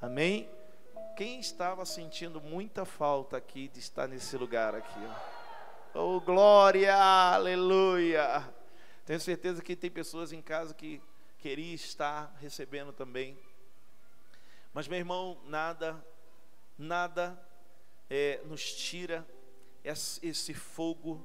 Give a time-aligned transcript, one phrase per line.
[0.00, 0.48] Amém?
[1.16, 5.00] Quem estava sentindo muita falta aqui de estar nesse lugar aqui?
[5.92, 8.48] Oh, glória, aleluia.
[9.04, 11.02] Tenho certeza que tem pessoas em casa que
[11.40, 13.36] queria estar recebendo também.
[14.72, 15.96] Mas, meu irmão, nada,
[16.78, 17.36] nada
[18.08, 19.26] é, nos tira
[19.82, 21.20] esse fogo,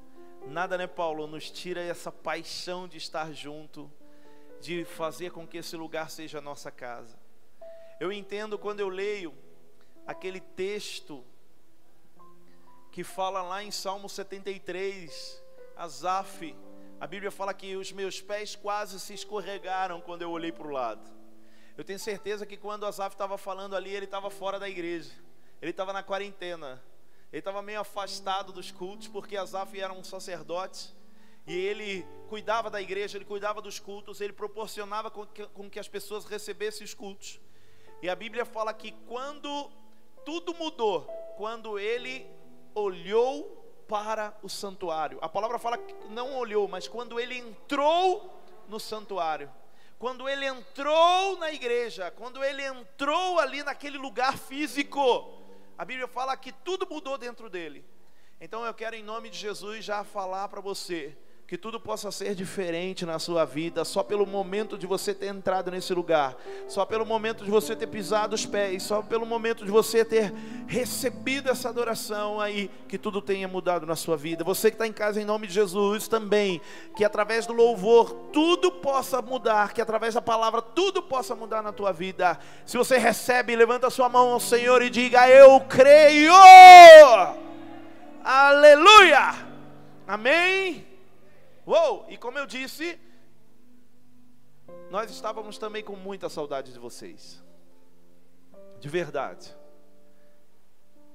[0.48, 3.92] nada, né, Paulo, nos tira essa paixão de estar junto,
[4.60, 7.22] de fazer com que esse lugar seja a nossa casa.
[8.00, 9.34] Eu entendo quando eu leio
[10.06, 11.24] aquele texto
[12.92, 15.42] que fala lá em Salmo 73,
[15.76, 16.56] Asaf,
[17.00, 20.72] a Bíblia fala que os meus pés quase se escorregaram quando eu olhei para o
[20.72, 21.12] lado.
[21.78, 25.12] Eu tenho certeza que quando Asaf estava falando ali, ele estava fora da igreja,
[25.62, 26.84] ele estava na quarentena,
[27.32, 30.94] ele estava meio afastado dos cultos, porque Asaf era um sacerdote
[31.48, 35.80] e ele cuidava da igreja, ele cuidava dos cultos, ele proporcionava com que, com que
[35.80, 37.40] as pessoas recebessem os cultos.
[38.04, 39.72] E a Bíblia fala que quando
[40.26, 41.06] tudo mudou,
[41.38, 42.30] quando ele
[42.76, 45.18] olhou para o santuário.
[45.22, 49.50] A palavra fala que não olhou, mas quando ele entrou no santuário,
[49.98, 55.42] quando ele entrou na igreja, quando ele entrou ali naquele lugar físico,
[55.78, 57.86] a Bíblia fala que tudo mudou dentro dele.
[58.38, 62.34] Então eu quero, em nome de Jesus, já falar para você que tudo possa ser
[62.34, 66.36] diferente na sua vida, só pelo momento de você ter entrado nesse lugar,
[66.70, 70.34] só pelo momento de você ter pisado os pés, só pelo momento de você ter
[70.68, 74.44] recebido essa adoração aí, que tudo tenha mudado na sua vida.
[74.44, 76.62] Você que está em casa, em nome de Jesus também,
[76.96, 81.74] que através do louvor tudo possa mudar, que através da palavra tudo possa mudar na
[81.74, 82.40] tua vida.
[82.66, 86.34] Se você recebe, levanta a sua mão ao Senhor e diga: Eu creio.
[88.24, 89.36] Aleluia.
[90.08, 90.93] Amém.
[91.66, 92.06] Uou!
[92.10, 93.00] E como eu disse,
[94.90, 97.42] nós estávamos também com muita saudade de vocês.
[98.80, 99.56] De verdade.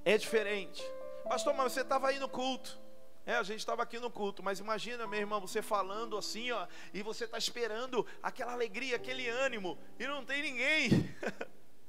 [0.05, 0.83] É diferente.
[1.29, 2.81] Pastor, mas você estava aí no culto.
[3.27, 6.67] É, a gente estava aqui no culto, mas imagina, meu irmão, você falando assim, ó,
[6.95, 11.15] e você está esperando aquela alegria, aquele ânimo, e não tem ninguém.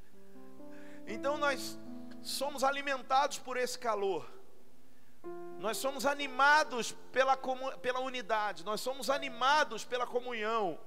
[1.07, 1.79] então nós
[2.21, 4.29] somos alimentados por esse calor.
[5.59, 7.37] Nós somos animados pela,
[7.81, 10.79] pela unidade, nós somos animados pela comunhão.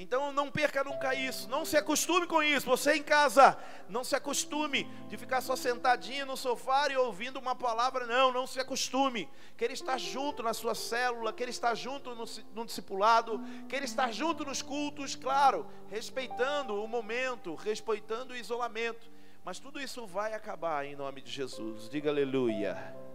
[0.00, 2.64] Então não perca nunca isso, não se acostume com isso.
[2.66, 3.58] Você em casa,
[3.88, 8.46] não se acostume de ficar só sentadinho no sofá e ouvindo uma palavra, não, não
[8.46, 9.28] se acostume.
[9.56, 12.24] Quer estar junto na sua célula, quer estar junto no,
[12.54, 19.10] no discipulado, quer estar junto nos cultos, claro, respeitando o momento, respeitando o isolamento.
[19.44, 21.88] Mas tudo isso vai acabar em nome de Jesus.
[21.88, 23.07] Diga aleluia.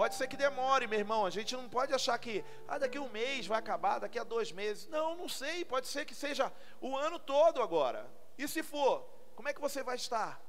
[0.00, 1.26] Pode ser que demore, meu irmão.
[1.26, 4.24] A gente não pode achar que ah, daqui a um mês vai acabar, daqui a
[4.24, 4.88] dois meses.
[4.88, 5.62] Não, não sei.
[5.62, 6.50] Pode ser que seja
[6.80, 8.10] o ano todo agora.
[8.38, 9.02] E se for,
[9.36, 10.40] como é que você vai estar?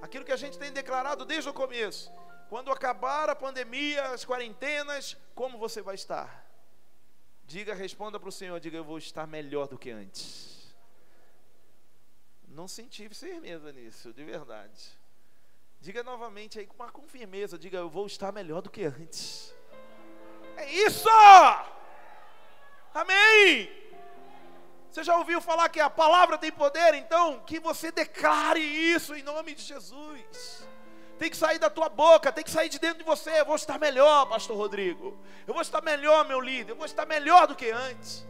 [0.00, 2.12] Aquilo que a gente tem declarado desde o começo.
[2.48, 6.46] Quando acabar a pandemia, as quarentenas, como você vai estar?
[7.44, 10.72] Diga, responda para o Senhor, diga, eu vou estar melhor do que antes.
[12.46, 15.01] Não senti firmeza nisso, de verdade.
[15.82, 19.52] Diga novamente aí com, com firmeza, diga eu vou estar melhor do que antes.
[20.56, 21.08] É isso!
[22.94, 23.68] Amém!
[24.88, 26.94] Você já ouviu falar que a palavra tem poder?
[26.94, 30.64] Então, que você declare isso em nome de Jesus.
[31.18, 33.40] Tem que sair da tua boca, tem que sair de dentro de você.
[33.40, 35.18] Eu vou estar melhor, Pastor Rodrigo.
[35.48, 36.74] Eu vou estar melhor, meu líder.
[36.74, 38.24] Eu vou estar melhor do que antes.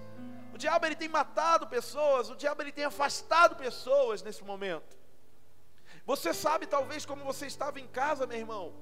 [0.55, 5.02] O diabo ele tem matado pessoas, o diabo ele tem afastado pessoas nesse momento.
[6.05, 8.75] Você sabe talvez como você estava em casa, meu irmão.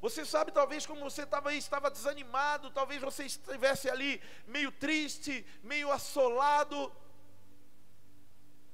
[0.00, 5.90] Você sabe talvez como você estava estava desanimado, talvez você estivesse ali meio triste, meio
[5.90, 6.92] assolado.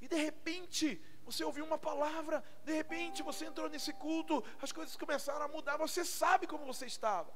[0.03, 4.95] E de repente, você ouviu uma palavra, de repente você entrou nesse culto, as coisas
[4.97, 7.33] começaram a mudar, você sabe como você estava.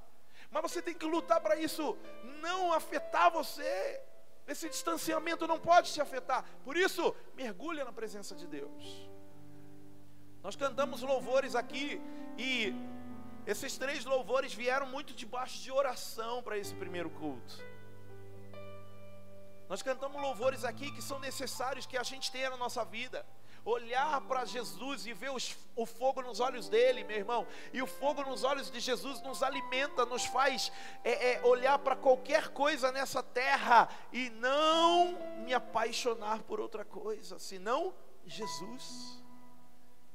[0.51, 1.97] Mas você tem que lutar para isso
[2.43, 4.03] não afetar você.
[4.47, 6.45] Esse distanciamento não pode te afetar.
[6.63, 9.09] Por isso, mergulha na presença de Deus.
[10.49, 12.01] Nós cantamos louvores aqui
[12.39, 12.73] e
[13.47, 17.63] esses três louvores vieram muito debaixo de oração para esse primeiro culto.
[19.69, 23.27] Nós cantamos louvores aqui que são necessários que a gente tenha na nossa vida.
[23.63, 27.47] Olhar para Jesus e ver os, o fogo nos olhos dele, meu irmão.
[27.71, 30.73] E o fogo nos olhos de Jesus nos alimenta, nos faz
[31.05, 35.15] é, é, olhar para qualquer coisa nessa terra e não
[35.45, 37.93] me apaixonar por outra coisa, senão
[38.25, 39.28] Jesus.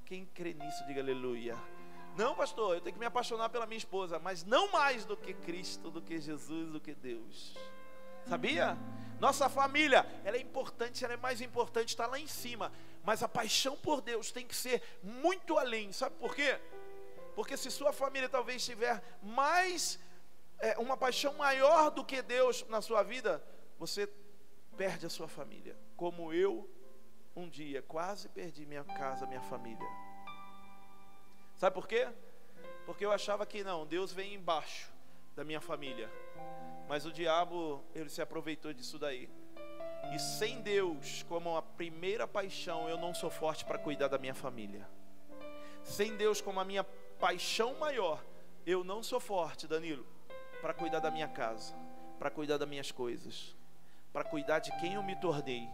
[0.05, 1.57] Quem crê nisso, diga aleluia.
[2.15, 5.33] Não, pastor, eu tenho que me apaixonar pela minha esposa, mas não mais do que
[5.33, 7.57] Cristo, do que Jesus, do que Deus.
[8.27, 8.77] Sabia?
[9.19, 12.71] Nossa família, ela é importante, ela é mais importante, está lá em cima.
[13.03, 15.91] Mas a paixão por Deus tem que ser muito além.
[15.91, 16.59] Sabe por quê?
[17.35, 19.99] Porque se sua família talvez tiver mais
[20.59, 23.43] é, uma paixão maior do que Deus na sua vida,
[23.79, 24.07] você
[24.77, 25.77] perde a sua família.
[25.95, 26.69] Como eu
[27.35, 29.87] um dia quase perdi minha casa, minha família.
[31.55, 32.07] Sabe por quê?
[32.85, 34.91] Porque eu achava que não, Deus vem embaixo
[35.35, 36.11] da minha família.
[36.87, 39.29] Mas o diabo, ele se aproveitou disso daí.
[40.13, 44.33] E sem Deus como a primeira paixão, eu não sou forte para cuidar da minha
[44.33, 44.87] família.
[45.83, 48.23] Sem Deus como a minha paixão maior,
[48.65, 50.05] eu não sou forte, Danilo,
[50.61, 51.73] para cuidar da minha casa,
[52.19, 53.55] para cuidar das minhas coisas,
[54.11, 55.67] para cuidar de quem eu me tornei.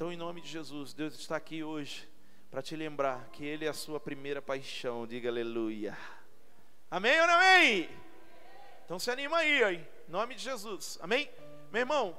[0.00, 2.08] Então, em nome de Jesus, Deus está aqui hoje
[2.50, 5.06] para te lembrar que Ele é a sua primeira paixão.
[5.06, 5.94] Diga aleluia.
[6.90, 7.90] Amém ou não amém?
[8.82, 10.98] Então se anima aí, aí, em nome de Jesus.
[11.02, 11.30] Amém?
[11.70, 12.16] Meu irmão,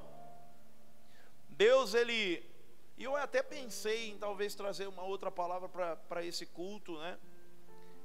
[1.49, 2.45] Deus, Ele.
[2.99, 5.67] E eu até pensei em talvez trazer uma outra palavra
[6.07, 7.17] para esse culto, né?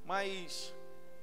[0.07, 0.75] Mas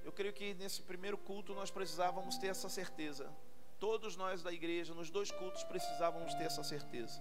[0.06, 3.36] eu creio que nesse primeiro culto nós precisávamos ter essa certeza.
[3.80, 7.20] Todos nós da igreja, nos dois cultos, precisávamos ter essa certeza.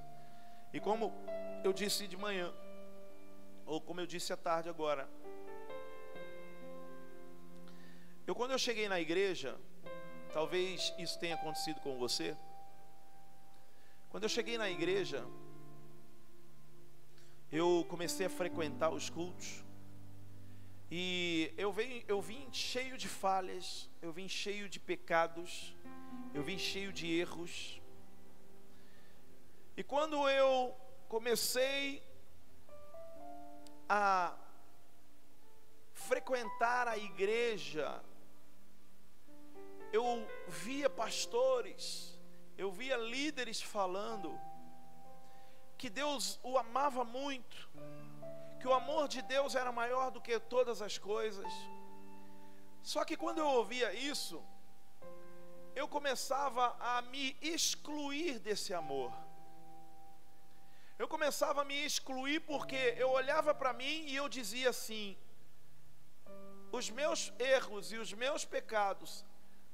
[0.72, 1.12] E como
[1.62, 2.52] eu disse de manhã,
[3.66, 5.08] ou como eu disse à tarde agora,
[8.26, 9.58] eu quando eu cheguei na igreja,
[10.32, 12.34] talvez isso tenha acontecido com você.
[14.08, 15.26] Quando eu cheguei na igreja,
[17.50, 19.62] eu comecei a frequentar os cultos.
[20.90, 25.76] E eu vim, eu vim cheio de falhas, eu vim cheio de pecados,
[26.32, 27.81] eu vim cheio de erros.
[29.74, 30.76] E quando eu
[31.08, 32.02] comecei
[33.88, 34.34] a
[35.94, 38.02] frequentar a igreja,
[39.92, 42.18] eu via pastores,
[42.58, 44.38] eu via líderes falando
[45.78, 47.70] que Deus o amava muito,
[48.60, 51.50] que o amor de Deus era maior do que todas as coisas.
[52.82, 54.42] Só que quando eu ouvia isso,
[55.74, 59.12] eu começava a me excluir desse amor.
[61.02, 65.16] Eu começava a me excluir porque eu olhava para mim e eu dizia assim:
[66.70, 69.24] os meus erros e os meus pecados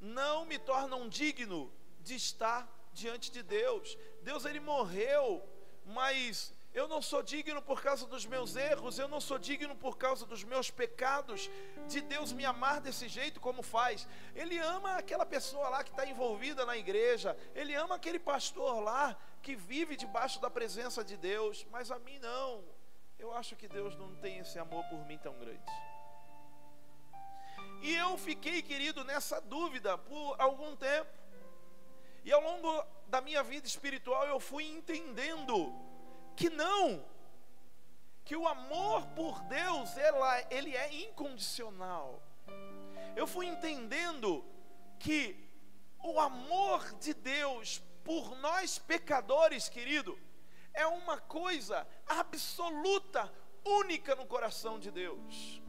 [0.00, 1.70] não me tornam digno
[2.00, 3.98] de estar diante de Deus.
[4.22, 5.46] Deus ele morreu,
[5.84, 9.98] mas eu não sou digno por causa dos meus erros, eu não sou digno por
[9.98, 11.50] causa dos meus pecados,
[11.88, 14.08] de Deus me amar desse jeito como faz.
[14.34, 19.14] Ele ama aquela pessoa lá que está envolvida na igreja, ele ama aquele pastor lá
[19.48, 22.62] que vive debaixo da presença de Deus, mas a mim não.
[23.18, 25.72] Eu acho que Deus não tem esse amor por mim tão grande.
[27.80, 31.10] E eu fiquei, querido, nessa dúvida por algum tempo.
[32.26, 35.74] E ao longo da minha vida espiritual eu fui entendendo
[36.36, 37.02] que não,
[38.26, 42.22] que o amor por Deus ela, ele é incondicional.
[43.16, 44.44] Eu fui entendendo
[44.98, 45.42] que
[46.00, 50.18] o amor de Deus por nós pecadores, querido,
[50.72, 53.30] é uma coisa absoluta,
[53.62, 55.60] única no coração de Deus.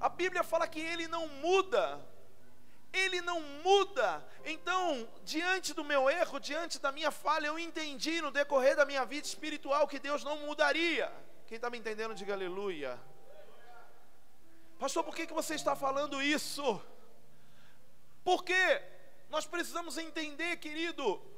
[0.00, 2.04] A Bíblia fala que ele não muda.
[2.92, 4.26] Ele não muda.
[4.44, 9.04] Então, diante do meu erro, diante da minha falha, eu entendi no decorrer da minha
[9.04, 11.08] vida espiritual que Deus não mudaria.
[11.46, 12.98] Quem está me entendendo, diga aleluia.
[14.76, 16.82] Pastor, por que, que você está falando isso?
[18.24, 18.82] Porque
[19.30, 21.35] nós precisamos entender, querido,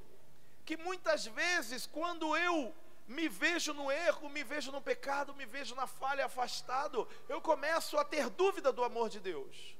[0.69, 2.75] que muitas vezes, quando eu
[3.07, 7.97] me vejo no erro, me vejo no pecado, me vejo na falha, afastado, eu começo
[7.97, 9.75] a ter dúvida do amor de Deus.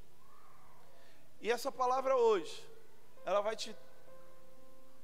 [1.43, 2.67] E essa palavra hoje,
[3.27, 3.77] ela vai te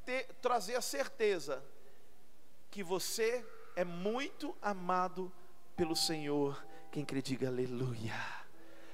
[0.06, 1.62] ter, trazer a certeza
[2.70, 3.44] que você
[3.76, 5.30] é muito amado
[5.76, 6.64] pelo Senhor.
[6.90, 8.18] Quem crê, diga aleluia.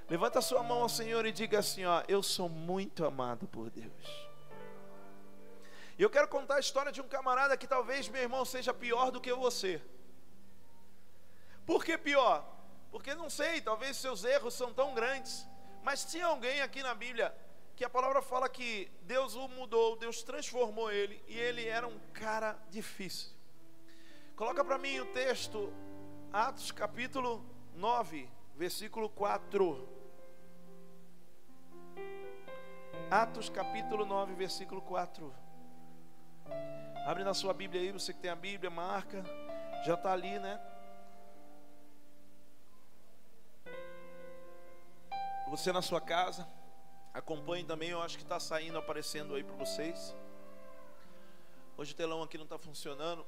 [0.08, 4.29] Levanta sua mão ao Senhor e diga assim: ó, eu sou muito amado por Deus.
[6.00, 9.10] E eu quero contar a história de um camarada que talvez meu irmão seja pior
[9.10, 9.82] do que você.
[11.66, 12.42] Por que pior?
[12.90, 15.46] Porque não sei, talvez seus erros são tão grandes.
[15.82, 17.36] Mas tinha alguém aqui na Bíblia
[17.76, 21.98] que a palavra fala que Deus o mudou, Deus transformou ele e ele era um
[22.14, 23.32] cara difícil.
[24.36, 25.70] Coloca para mim o texto,
[26.32, 28.26] Atos capítulo 9,
[28.56, 29.86] versículo 4.
[33.10, 35.49] Atos capítulo 9, versículo 4.
[37.06, 39.24] Abre na sua Bíblia aí, você que tem a Bíblia, marca.
[39.84, 40.60] Já está ali, né?
[45.48, 46.46] Você na sua casa,
[47.12, 50.14] acompanhe também, eu acho que está saindo, aparecendo aí para vocês.
[51.76, 53.26] Hoje o telão aqui não está funcionando.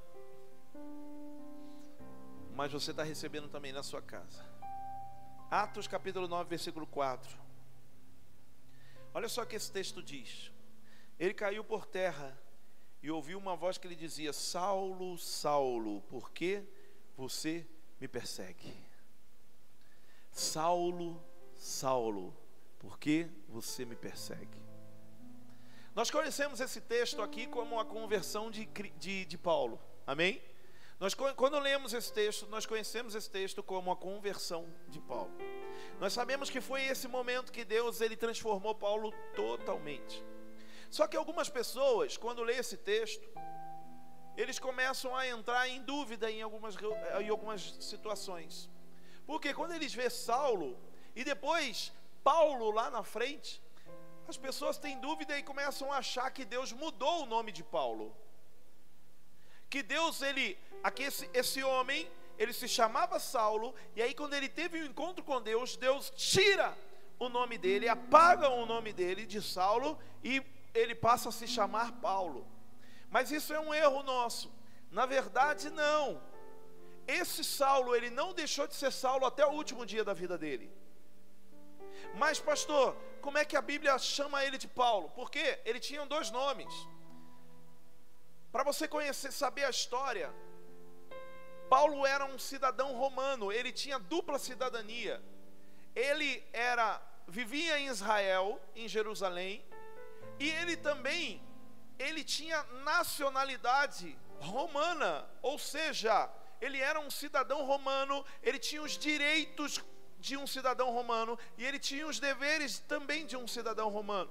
[2.54, 4.44] mas você está recebendo também na sua casa.
[5.50, 7.36] Atos capítulo 9, versículo 4.
[9.14, 10.52] Olha só o que esse texto diz.
[11.18, 12.38] Ele caiu por terra
[13.02, 16.62] e ouviu uma voz que lhe dizia: Saulo, Saulo, por que
[17.16, 17.66] você
[18.00, 18.72] me persegue?
[20.30, 21.22] Saulo,
[21.54, 22.34] Saulo,
[22.78, 24.62] por que você me persegue?
[25.94, 28.64] Nós conhecemos esse texto aqui como a conversão de,
[28.98, 30.40] de, de Paulo, amém?
[30.98, 35.32] Nós, quando lemos esse texto, nós conhecemos esse texto como a conversão de Paulo.
[35.98, 40.24] Nós sabemos que foi esse momento que Deus ele transformou Paulo totalmente.
[40.96, 43.26] Só que algumas pessoas, quando lê esse texto,
[44.36, 46.74] eles começam a entrar em dúvida em algumas,
[47.18, 48.68] em algumas situações.
[49.26, 50.78] Porque quando eles vê Saulo
[51.16, 51.90] e depois
[52.22, 53.62] Paulo lá na frente,
[54.28, 58.14] as pessoas têm dúvida e começam a achar que Deus mudou o nome de Paulo.
[59.70, 62.06] Que Deus, ele, aqui esse, esse homem,
[62.38, 66.76] ele se chamava Saulo, e aí quando ele teve um encontro com Deus, Deus tira
[67.18, 70.42] o nome dele, apaga o nome dele de Saulo e
[70.74, 72.46] ele passa a se chamar Paulo.
[73.10, 74.52] Mas isso é um erro nosso.
[74.90, 76.22] Na verdade, não.
[77.06, 80.72] Esse Saulo, ele não deixou de ser Saulo até o último dia da vida dele.
[82.14, 85.10] Mas, pastor, como é que a Bíblia chama ele de Paulo?
[85.10, 86.72] Porque ele tinha dois nomes.
[88.50, 90.32] Para você conhecer, saber a história,
[91.68, 95.22] Paulo era um cidadão romano, ele tinha dupla cidadania.
[95.94, 99.64] Ele era vivia em Israel, em Jerusalém,
[100.42, 101.40] e ele também
[101.98, 106.28] ele tinha nacionalidade romana, ou seja,
[106.60, 109.80] ele era um cidadão romano, ele tinha os direitos
[110.18, 114.30] de um cidadão romano e ele tinha os deveres também de um cidadão romano.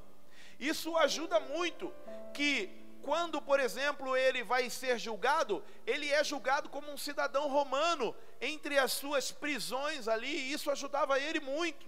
[0.60, 1.94] Isso ajuda muito
[2.34, 2.70] que
[3.01, 8.77] quando, por exemplo, ele vai ser julgado, ele é julgado como um cidadão romano entre
[8.77, 11.86] as suas prisões ali, e isso ajudava ele muito.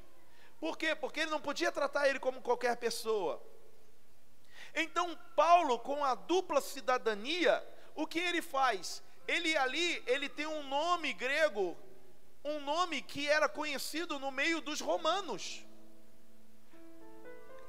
[0.61, 0.95] Por quê?
[0.95, 3.43] Porque ele não podia tratar ele como qualquer pessoa.
[4.73, 7.63] Então, Paulo, com a dupla cidadania,
[7.95, 9.03] o que ele faz?
[9.27, 11.77] Ele ali, ele tem um nome grego
[12.43, 15.65] um nome que era conhecido no meio dos romanos.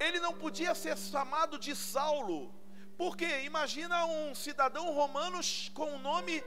[0.00, 2.52] Ele não podia ser chamado de Saulo,
[2.98, 5.38] porque imagina um cidadão romano
[5.72, 6.42] com um nome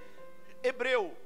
[0.62, 1.18] hebreu.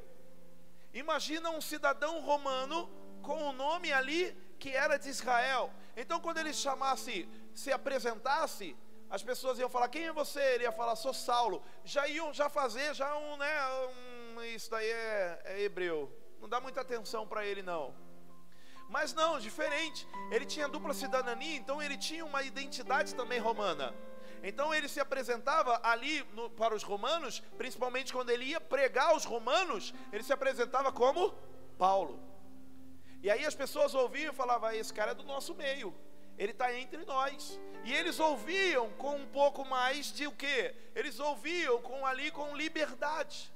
[0.93, 2.87] Imagina um cidadão romano
[3.23, 5.73] com um nome ali que era de Israel.
[5.97, 8.75] Então, quando ele chamasse, se apresentasse,
[9.11, 10.41] as pessoas iam falar: Quem é você?
[10.55, 11.61] Ele ia falar: Sou Saulo.
[11.83, 13.53] Já iam já fazer já um, né?
[14.37, 17.93] Um, isso daí é, é hebreu não dá muita atenção para ele não.
[18.89, 20.07] Mas não, diferente.
[20.31, 23.93] Ele tinha dupla cidadania, então ele tinha uma identidade também romana.
[24.43, 29.23] Então ele se apresentava ali no, para os romanos, principalmente quando ele ia pregar aos
[29.23, 31.31] romanos, ele se apresentava como
[31.77, 32.19] Paulo.
[33.21, 35.93] E aí as pessoas ouviam e falavam: ah, esse cara é do nosso meio,
[36.41, 37.59] ele está entre nós.
[37.83, 40.73] E eles ouviam com um pouco mais de o que?
[40.95, 43.53] Eles ouviam com ali com liberdade.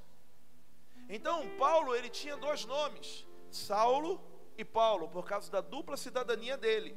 [1.10, 4.22] Então, Paulo, ele tinha dois nomes, Saulo
[4.56, 6.96] e Paulo, por causa da dupla cidadania dele.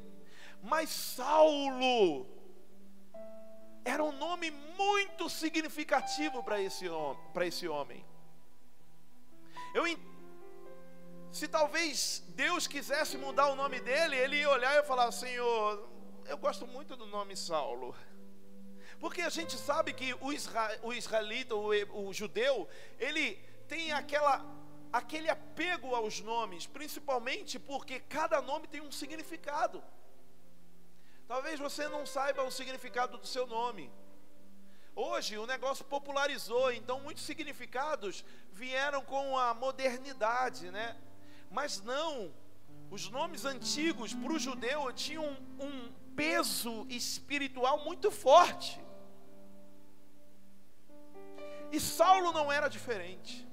[0.61, 2.27] Mas Saulo
[3.83, 6.85] era um nome muito significativo para esse,
[7.47, 8.05] esse homem.
[9.73, 9.87] Eu,
[11.31, 15.87] se talvez Deus quisesse mudar o nome dele, ele ia olhar e falar: Senhor,
[16.25, 17.95] eu gosto muito do nome Saulo.
[18.99, 22.67] Porque a gente sabe que o, israelita, o, o judeu,
[22.99, 23.35] ele
[23.67, 24.45] tem aquela,
[24.91, 29.81] aquele apego aos nomes, principalmente porque cada nome tem um significado.
[31.27, 33.89] Talvez você não saiba o significado do seu nome.
[34.95, 40.97] Hoje o negócio popularizou, então muitos significados vieram com a modernidade, né?
[41.49, 42.31] Mas não,
[42.91, 45.25] os nomes antigos para o judeu tinham
[45.59, 45.89] um,
[46.19, 48.77] peso espiritual muito forte.
[51.71, 53.47] E Saulo não era diferente.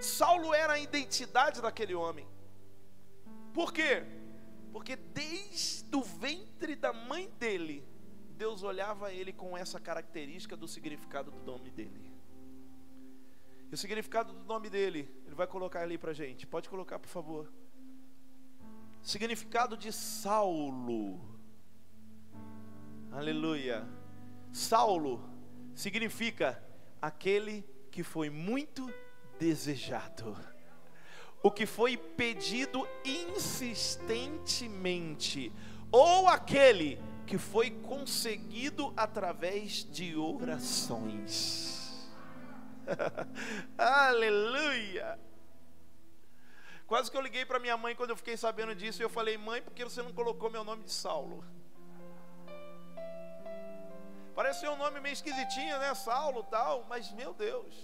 [0.00, 2.24] Saulo era a identidade daquele homem.
[3.52, 4.04] Por quê?
[4.70, 7.84] Porque desde o ventre da mãe dele,
[8.36, 12.12] Deus olhava ele com essa característica do significado do nome dele.
[13.72, 16.48] E o significado do nome dele, ele vai colocar ali para gente.
[16.48, 17.48] Pode colocar, por favor.
[19.00, 21.20] Significado de Saulo.
[23.12, 23.88] Aleluia.
[24.50, 25.22] Saulo
[25.76, 26.60] significa
[27.00, 28.92] aquele que foi muito
[29.38, 30.36] desejado.
[31.40, 35.52] O que foi pedido insistentemente,
[35.92, 42.10] ou aquele que foi conseguido através de orações.
[43.78, 45.27] Aleluia!
[46.88, 49.36] Quase que eu liguei para minha mãe quando eu fiquei sabendo disso e eu falei:
[49.36, 51.44] "Mãe, por que você não colocou meu nome de Saulo?"
[54.34, 55.94] Parece ser um nome meio esquisitinho, né?
[55.94, 57.74] Saulo, tal, mas meu Deus.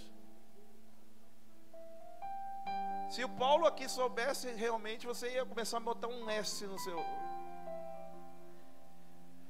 [3.11, 6.99] Se o Paulo aqui soubesse realmente, você ia começar a botar um S no seu.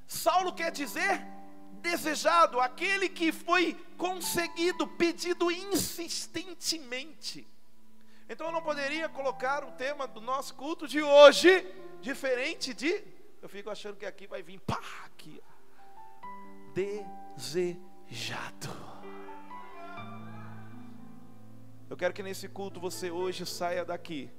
[0.05, 1.25] Saulo quer dizer
[1.81, 7.47] desejado, aquele que foi conseguido, pedido insistentemente.
[8.27, 11.65] Então eu não poderia colocar o tema do nosso culto de hoje
[12.01, 13.03] diferente de.
[13.41, 15.41] Eu fico achando que aqui vai vir pá, aqui.
[16.74, 18.15] Desejado.
[21.88, 24.32] Eu quero que nesse culto você hoje saia daqui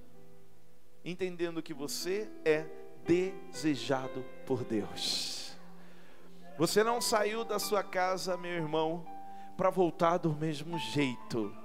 [1.06, 2.66] entendendo que você é
[3.04, 5.56] desejado por Deus.
[6.58, 9.06] Você não saiu da sua casa, meu irmão,
[9.56, 11.56] para voltar do mesmo jeito.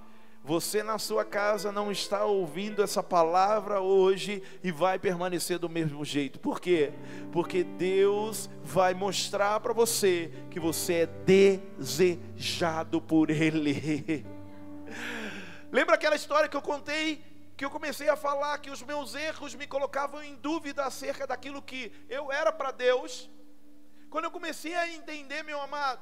[0.43, 6.03] Você na sua casa não está ouvindo essa palavra hoje e vai permanecer do mesmo
[6.03, 6.39] jeito.
[6.39, 6.93] Por quê?
[7.31, 14.25] Porque Deus vai mostrar para você que você é desejado por Ele.
[15.71, 17.23] Lembra aquela história que eu contei?
[17.55, 21.61] Que eu comecei a falar que os meus erros me colocavam em dúvida acerca daquilo
[21.61, 23.29] que eu era para Deus.
[24.09, 26.01] Quando eu comecei a entender, meu amado,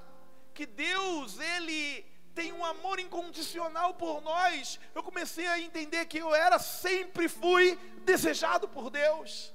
[0.53, 2.05] que Deus, Ele
[2.39, 7.77] tem um amor incondicional por nós, eu comecei a entender que eu era, sempre fui
[8.05, 9.53] desejado por Deus.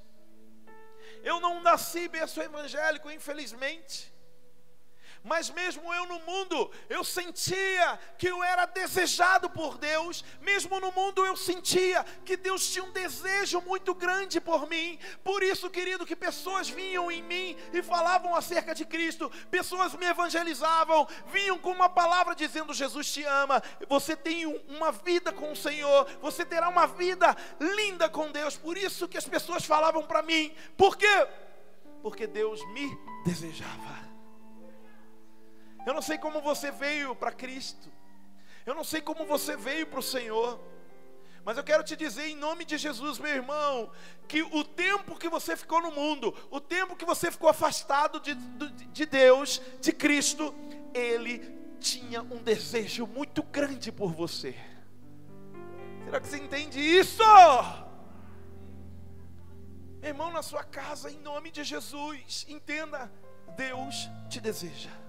[1.22, 4.13] Eu não nasci berço evangélico, infelizmente.
[5.24, 10.22] Mas mesmo eu no mundo, eu sentia que eu era desejado por Deus.
[10.42, 14.98] Mesmo no mundo, eu sentia que Deus tinha um desejo muito grande por mim.
[15.24, 19.32] Por isso, querido, que pessoas vinham em mim e falavam acerca de Cristo.
[19.50, 23.62] Pessoas me evangelizavam, vinham com uma palavra dizendo: Jesus te ama.
[23.88, 26.06] Você tem uma vida com o Senhor.
[26.20, 28.58] Você terá uma vida linda com Deus.
[28.58, 30.54] Por isso que as pessoas falavam para mim.
[30.76, 31.26] Por quê?
[32.02, 34.13] Porque Deus me desejava.
[35.86, 37.90] Eu não sei como você veio para Cristo.
[38.64, 40.60] Eu não sei como você veio para o Senhor.
[41.44, 43.90] Mas eu quero te dizer em nome de Jesus, meu irmão,
[44.26, 48.34] que o tempo que você ficou no mundo, o tempo que você ficou afastado de,
[48.34, 50.54] de Deus, de Cristo,
[50.94, 51.38] Ele
[51.78, 54.56] tinha um desejo muito grande por você.
[56.06, 57.22] Será que você entende isso?
[60.00, 63.12] Meu irmão, na sua casa, em nome de Jesus, entenda:
[63.54, 65.03] Deus te deseja.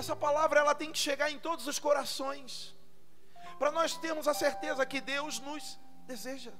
[0.00, 2.74] Essa palavra ela tem que chegar em todos os corações,
[3.60, 6.52] para nós termos a certeza que Deus nos deseja.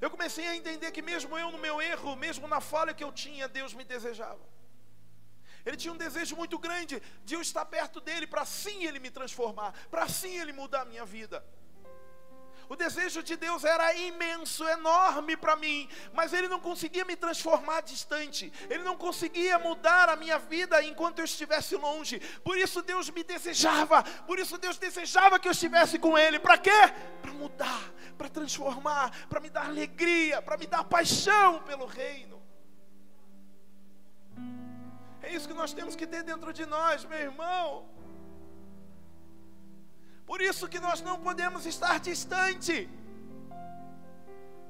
[0.00, 3.10] Eu comecei a entender que mesmo eu no meu erro, mesmo na falha que eu
[3.10, 4.46] tinha, Deus me desejava.
[5.66, 9.10] Ele tinha um desejo muito grande de eu estar perto dele, para assim ele me
[9.10, 11.44] transformar, para assim ele mudar a minha vida.
[12.68, 17.82] O desejo de Deus era imenso, enorme para mim, mas Ele não conseguia me transformar
[17.82, 22.20] distante, Ele não conseguia mudar a minha vida enquanto eu estivesse longe.
[22.42, 26.38] Por isso Deus me desejava, por isso Deus desejava que eu estivesse com Ele.
[26.38, 26.92] Para quê?
[27.20, 32.42] Para mudar, para transformar, para me dar alegria, para me dar paixão pelo Reino.
[35.22, 37.93] É isso que nós temos que ter dentro de nós, meu irmão.
[40.26, 42.88] Por isso que nós não podemos estar distante.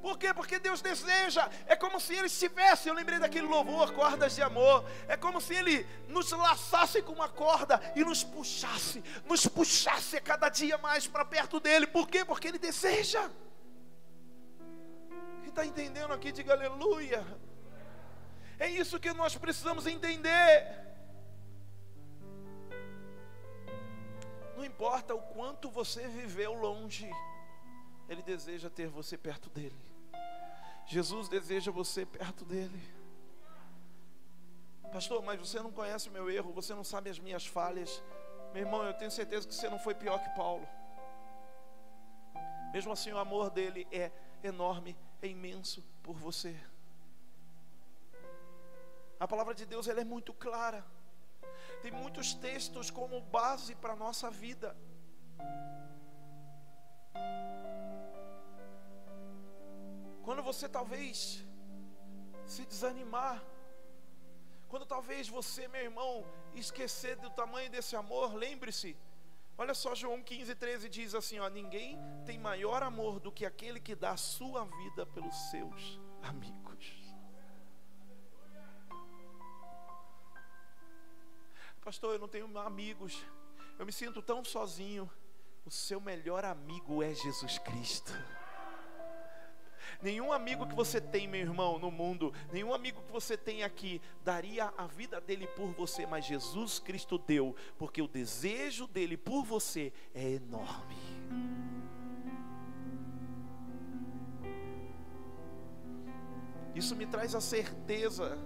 [0.04, 0.34] Por quê?
[0.34, 1.48] Porque Deus deseja.
[1.66, 2.88] É como se Ele estivesse.
[2.88, 4.84] Eu lembrei daquele louvor, cordas de amor.
[5.08, 10.50] É como se Ele nos laçasse com uma corda e nos puxasse, nos puxasse cada
[10.50, 11.86] dia mais para perto dele.
[11.86, 12.22] Por quê?
[12.22, 13.30] Porque Ele deseja.
[15.40, 17.24] Quem está entendendo aqui, diga aleluia.
[18.58, 20.93] É isso que nós precisamos entender.
[24.56, 27.10] Não importa o quanto você viveu longe,
[28.08, 29.76] Ele deseja ter você perto dele.
[30.86, 32.80] Jesus deseja você perto dele.
[34.92, 38.02] Pastor, mas você não conhece o meu erro, você não sabe as minhas falhas.
[38.52, 40.68] Meu irmão, eu tenho certeza que você não foi pior que Paulo.
[42.72, 44.12] Mesmo assim, o amor dele é
[44.42, 46.56] enorme, é imenso por você.
[49.18, 50.84] A palavra de Deus ela é muito clara
[51.84, 54.74] tem muitos textos como base para a nossa vida.
[60.22, 61.44] Quando você talvez
[62.46, 63.44] se desanimar,
[64.66, 68.96] quando talvez você, meu irmão, esquecer do tamanho desse amor, lembre-se.
[69.58, 73.78] Olha só, João 15, 13 diz assim: ó, ninguém tem maior amor do que aquele
[73.78, 76.63] que dá a sua vida pelos seus amigos.
[81.84, 83.22] Pastor, eu não tenho amigos.
[83.78, 85.10] Eu me sinto tão sozinho.
[85.66, 88.10] O seu melhor amigo é Jesus Cristo.
[90.00, 94.00] Nenhum amigo que você tem, meu irmão, no mundo, nenhum amigo que você tem aqui,
[94.24, 99.44] daria a vida dele por você, mas Jesus Cristo deu, porque o desejo dele por
[99.44, 100.96] você é enorme.
[106.74, 108.38] Isso me traz a certeza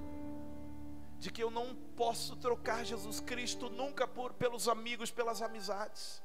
[1.19, 6.23] de que eu não posso trocar Jesus Cristo nunca por, pelos amigos, pelas amizades.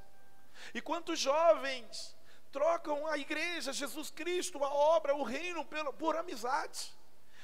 [0.74, 2.16] E quantos jovens
[2.52, 6.96] trocam a igreja, Jesus Cristo, a obra, o reino por, por amizades.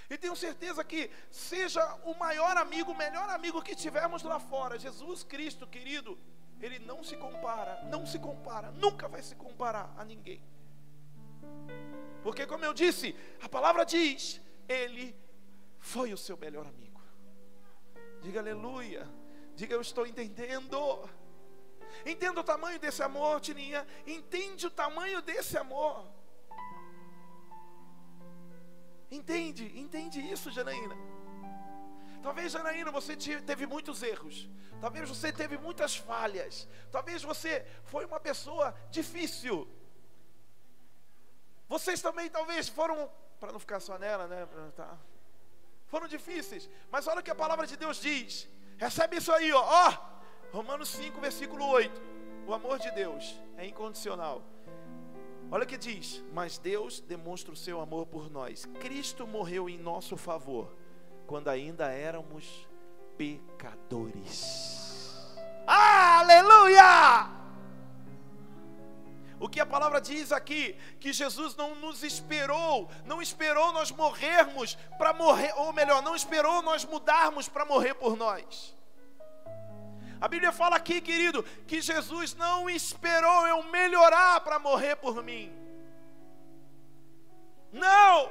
[0.10, 4.78] E tenho certeza que seja o maior amigo, o melhor amigo que tivermos lá fora,
[4.78, 6.18] Jesus Cristo, querido,
[6.62, 10.42] ele não se compara, não se compara, nunca vai se comparar a ninguém.
[12.22, 15.16] Porque, como eu disse, a palavra diz: Ele
[15.80, 16.89] foi o seu melhor amigo.
[18.22, 19.08] Diga aleluia,
[19.56, 21.10] diga eu estou entendendo.
[22.06, 23.86] Entenda o tamanho desse amor, Tininha.
[24.06, 26.08] Entende o tamanho desse amor.
[29.12, 30.96] Entende, entende isso, Janaína.
[32.22, 34.48] Talvez, Janaína, você teve muitos erros.
[34.80, 36.68] Talvez você teve muitas falhas.
[36.92, 39.68] Talvez você foi uma pessoa difícil.
[41.68, 44.48] Vocês também talvez foram, para não ficar só nela, né?
[44.76, 44.98] Tá.
[45.90, 46.70] Foram difíceis.
[46.92, 48.48] Mas olha o que a palavra de Deus diz.
[48.78, 49.62] Recebe isso aí, ó.
[49.62, 49.98] ó
[50.52, 52.02] Romanos 5, versículo 8.
[52.48, 54.44] O amor de Deus é incondicional.
[55.52, 58.66] Olha o que diz: Mas Deus demonstra o seu amor por nós.
[58.80, 60.76] Cristo morreu em nosso favor,
[61.26, 62.68] quando ainda éramos
[63.18, 64.88] pecadores.
[65.68, 67.49] Aleluia!
[69.40, 74.76] O que a palavra diz aqui, que Jesus não nos esperou, não esperou nós morrermos
[74.98, 78.76] para morrer, ou melhor, não esperou nós mudarmos para morrer por nós.
[80.20, 85.50] A Bíblia fala aqui, querido, que Jesus não esperou eu melhorar para morrer por mim.
[87.72, 88.30] Não!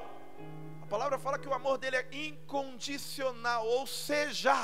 [0.82, 4.54] A palavra fala que o amor dele é incondicional, ou seja,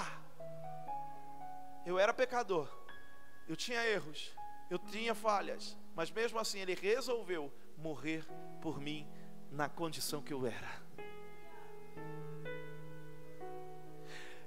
[1.87, 2.69] eu era pecador,
[3.49, 4.33] eu tinha erros,
[4.71, 8.25] eu tinha falhas, mas mesmo assim ele resolveu morrer
[8.61, 9.07] por mim
[9.51, 10.85] na condição que eu era.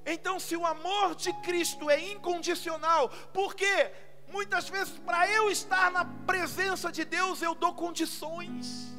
[0.05, 3.91] Então, se o amor de Cristo é incondicional, porque
[4.29, 8.95] muitas vezes para eu estar na presença de Deus eu dou condições.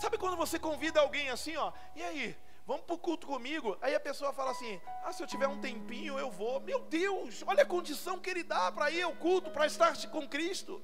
[0.00, 3.76] Sabe quando você convida alguém assim, ó, e aí, vamos para o culto comigo?
[3.80, 6.60] Aí a pessoa fala assim: ah, se eu tiver um tempinho eu vou.
[6.60, 10.28] Meu Deus, olha a condição que ele dá para ir ao culto, para estar com
[10.28, 10.82] Cristo.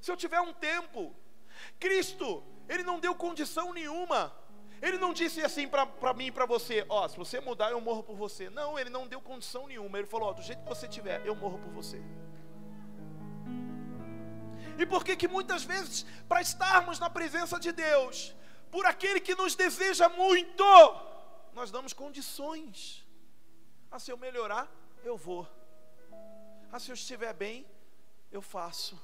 [0.00, 1.14] Se eu tiver um tempo,
[1.78, 4.34] Cristo, ele não deu condição nenhuma.
[4.80, 7.80] Ele não disse assim para mim e para você: Ó, oh, se você mudar, eu
[7.80, 8.48] morro por você.
[8.48, 9.98] Não, ele não deu condição nenhuma.
[9.98, 12.00] Ele falou: Ó, oh, do jeito que você tiver, eu morro por você.
[14.78, 18.34] E por que que muitas vezes, para estarmos na presença de Deus,
[18.70, 20.64] por aquele que nos deseja muito,
[21.52, 23.04] nós damos condições.
[23.90, 24.70] Ah, se eu melhorar,
[25.04, 25.46] eu vou.
[26.70, 27.66] Ah, se eu estiver bem,
[28.30, 29.00] eu faço.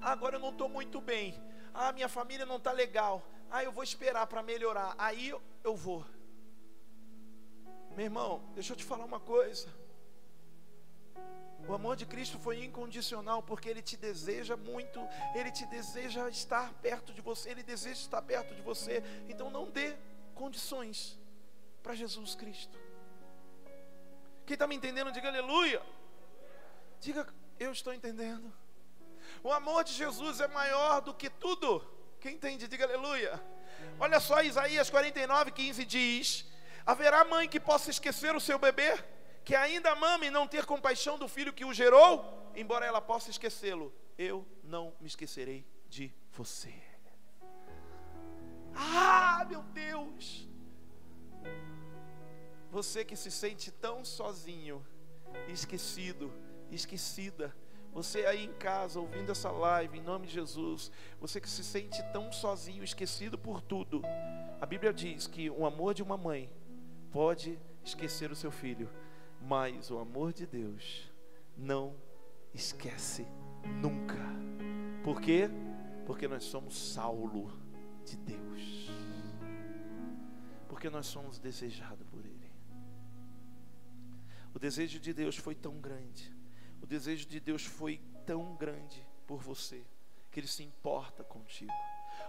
[0.00, 1.34] Ah, agora eu não estou muito bem.
[1.74, 3.22] Ah, minha família não está legal.
[3.50, 4.94] Ah, eu vou esperar para melhorar.
[4.96, 6.04] Aí eu vou.
[7.90, 9.68] Meu irmão, deixa eu te falar uma coisa.
[11.68, 15.00] O amor de Cristo foi incondicional porque Ele te deseja muito,
[15.34, 19.02] Ele te deseja estar perto de você, Ele deseja estar perto de você.
[19.28, 19.96] Então não dê
[20.34, 21.18] condições
[21.82, 22.78] para Jesus Cristo.
[24.46, 25.80] Quem está me entendendo, diga aleluia.
[27.00, 27.26] Diga,
[27.58, 28.52] eu estou entendendo.
[29.42, 31.86] O amor de Jesus é maior do que tudo.
[32.20, 33.40] Quem entende, diga aleluia.
[33.98, 36.46] Olha só, Isaías 49, 15 diz:
[36.84, 38.92] Haverá mãe que possa esquecer o seu bebê,
[39.44, 43.30] que ainda mame e não ter compaixão do filho que o gerou, embora ela possa
[43.30, 43.92] esquecê-lo.
[44.18, 46.74] Eu não me esquecerei de você.
[48.74, 50.48] Ah, meu Deus!
[52.70, 54.86] Você que se sente tão sozinho,
[55.48, 56.32] esquecido,
[56.70, 57.54] esquecida,
[57.92, 62.00] você aí em casa ouvindo essa live, em nome de Jesus, você que se sente
[62.12, 64.02] tão sozinho, esquecido por tudo.
[64.60, 66.48] A Bíblia diz que o amor de uma mãe
[67.10, 68.88] pode esquecer o seu filho,
[69.40, 71.10] mas o amor de Deus
[71.56, 71.94] não
[72.52, 73.26] esquece
[73.80, 74.18] nunca.
[75.02, 75.48] Por quê?
[76.06, 77.52] Porque nós somos Saulo
[78.04, 78.90] de Deus.
[80.68, 82.50] Porque nós somos desejados por Ele.
[84.54, 86.40] O desejo de Deus foi tão grande
[86.82, 89.84] o desejo de Deus foi tão grande por você,
[90.30, 91.72] que Ele se importa contigo.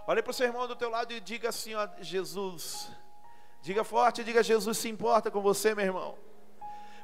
[0.06, 2.90] Olhe para o seu irmão do teu lado e diga assim: ó, Jesus,
[3.62, 6.18] Diga forte, diga Jesus se importa com você, meu irmão.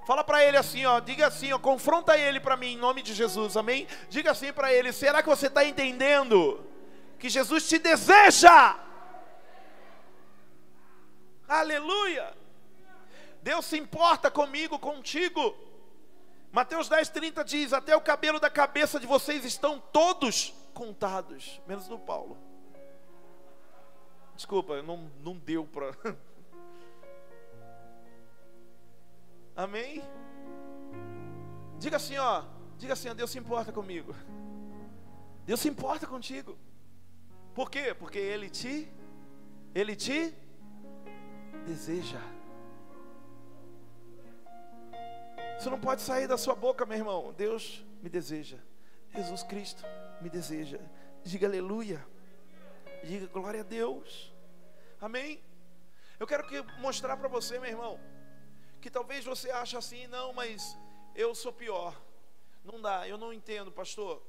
[0.08, 3.12] Fala para ele assim, ó, diga assim, ó, confronta ele para mim em nome de
[3.12, 3.86] Jesus, amém?
[4.08, 6.64] Diga assim para ele: será que você está entendendo
[7.18, 8.74] que Jesus te deseja?
[11.46, 12.34] Aleluia!
[13.42, 15.54] Deus se importa comigo, contigo.
[16.50, 21.86] Mateus 10, 30 diz: Até o cabelo da cabeça de vocês estão todos contados, menos
[21.86, 22.38] do Paulo.
[24.34, 25.94] Desculpa, não, não deu para.
[29.58, 30.04] Amém?
[31.80, 32.44] Diga assim, ó.
[32.76, 34.14] Diga assim, ó, Deus se importa comigo.
[35.44, 36.56] Deus se importa contigo.
[37.56, 37.92] Por quê?
[37.92, 38.88] Porque Ele te,
[39.74, 40.32] Ele te
[41.66, 42.20] deseja.
[45.58, 47.34] Isso não pode sair da sua boca, meu irmão.
[47.36, 48.58] Deus me deseja.
[49.12, 49.82] Jesus Cristo
[50.20, 50.78] me deseja.
[51.24, 52.06] Diga aleluia.
[53.02, 54.32] Diga glória a Deus.
[55.00, 55.42] Amém?
[56.20, 57.98] Eu quero que mostrar para você, meu irmão,
[58.80, 60.76] que talvez você ache assim, não, mas
[61.14, 62.00] eu sou pior.
[62.64, 64.22] Não dá, eu não entendo, pastor.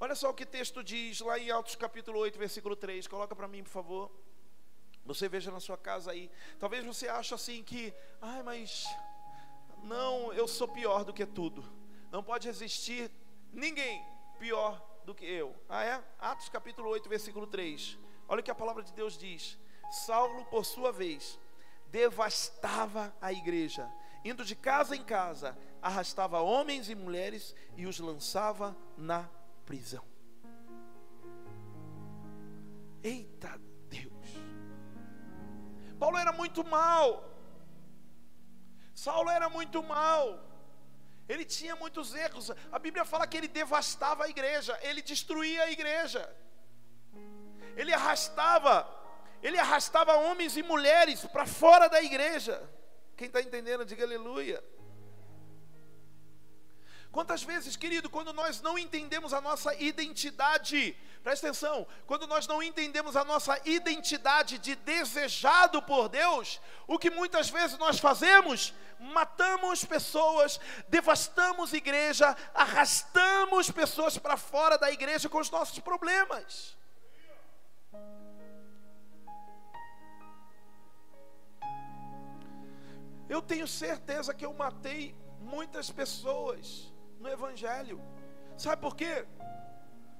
[0.00, 3.06] Olha só o que o texto diz lá em Atos capítulo 8, versículo 3.
[3.06, 4.10] Coloca para mim, por favor.
[5.04, 6.30] Você veja na sua casa aí.
[6.58, 8.84] Talvez você ache assim que, ai, mas
[9.82, 11.64] não, eu sou pior do que tudo.
[12.10, 13.10] Não pode existir
[13.52, 14.04] ninguém
[14.38, 15.54] pior do que eu.
[15.68, 16.02] Ah, é?
[16.18, 17.98] Atos capítulo 8, versículo 3.
[18.28, 19.58] Olha o que a palavra de Deus diz.
[19.90, 21.38] Saulo, por sua vez,
[21.94, 23.88] devastava a igreja,
[24.24, 29.30] indo de casa em casa, arrastava homens e mulheres e os lançava na
[29.64, 30.04] prisão.
[33.00, 34.28] Eita Deus!
[35.96, 37.30] Paulo era muito mal.
[38.92, 40.24] Saulo era muito mal.
[41.28, 42.50] Ele tinha muitos erros.
[42.72, 46.28] A Bíblia fala que ele devastava a igreja, ele destruía a igreja.
[47.76, 49.03] Ele arrastava
[49.44, 52.56] ele arrastava homens e mulheres para fora da igreja.
[53.14, 54.64] Quem está entendendo, diga aleluia.
[57.12, 62.62] Quantas vezes, querido, quando nós não entendemos a nossa identidade, presta atenção, quando nós não
[62.62, 68.72] entendemos a nossa identidade de desejado por Deus, o que muitas vezes nós fazemos?
[68.98, 76.74] Matamos pessoas, devastamos igreja, arrastamos pessoas para fora da igreja com os nossos problemas.
[83.34, 85.02] Eu tenho certeza que eu matei
[85.40, 86.66] muitas pessoas
[87.18, 88.00] no Evangelho.
[88.56, 89.26] Sabe por quê?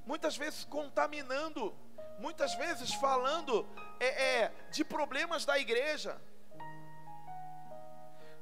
[0.04, 1.62] Muitas vezes contaminando,
[2.18, 3.64] muitas vezes falando
[4.00, 6.20] é, é, de problemas da igreja.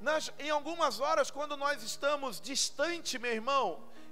[0.01, 3.67] Nas, em algumas horas, quando nós estamos distante, meu irmão,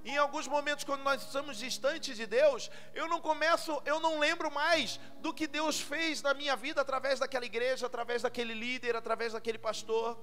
[0.04, 4.50] em alguns momentos, quando nós estamos distantes de Deus, eu não começo, eu não lembro
[4.50, 9.32] mais do que Deus fez na minha vida através daquela igreja, através daquele líder, através
[9.32, 10.22] daquele pastor.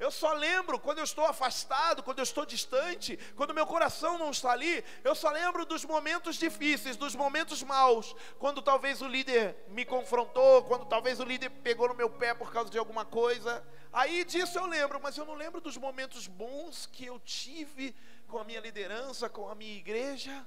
[0.00, 4.30] Eu só lembro quando eu estou afastado, quando eu estou distante, quando meu coração não
[4.30, 4.82] está ali.
[5.04, 10.64] Eu só lembro dos momentos difíceis, dos momentos maus, quando talvez o líder me confrontou,
[10.64, 13.62] quando talvez o líder pegou no meu pé por causa de alguma coisa.
[13.92, 17.94] Aí disso eu lembro, mas eu não lembro dos momentos bons que eu tive
[18.26, 20.46] com a minha liderança, com a minha igreja.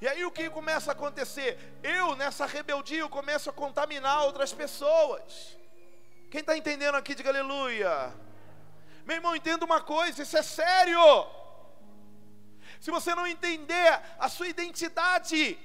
[0.00, 1.58] E aí o que começa a acontecer?
[1.82, 5.60] Eu, nessa rebeldia, eu começo a contaminar outras pessoas.
[6.32, 8.10] Quem está entendendo aqui, diga aleluia.
[9.04, 11.02] Meu irmão, entenda uma coisa: isso é sério.
[12.80, 15.58] Se você não entender a sua identidade,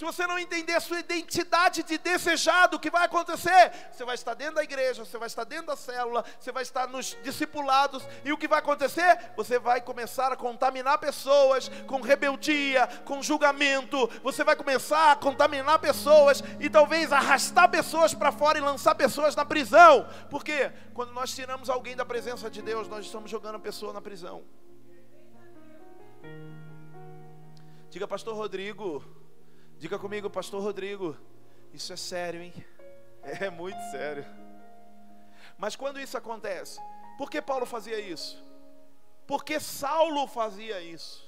[0.00, 3.70] se você não entender a sua identidade de desejado, o que vai acontecer?
[3.92, 6.88] Você vai estar dentro da igreja, você vai estar dentro da célula, você vai estar
[6.88, 9.30] nos discipulados, e o que vai acontecer?
[9.36, 15.78] Você vai começar a contaminar pessoas com rebeldia, com julgamento, você vai começar a contaminar
[15.80, 20.08] pessoas e talvez arrastar pessoas para fora e lançar pessoas na prisão.
[20.30, 20.72] Por quê?
[20.94, 24.44] Quando nós tiramos alguém da presença de Deus, nós estamos jogando a pessoa na prisão.
[27.90, 29.19] Diga, Pastor Rodrigo.
[29.80, 31.16] Diga comigo, Pastor Rodrigo,
[31.72, 32.52] isso é sério, hein?
[33.22, 34.26] É muito sério.
[35.56, 36.78] Mas quando isso acontece,
[37.16, 38.44] por que Paulo fazia isso?
[39.26, 41.26] Por que Saulo fazia isso?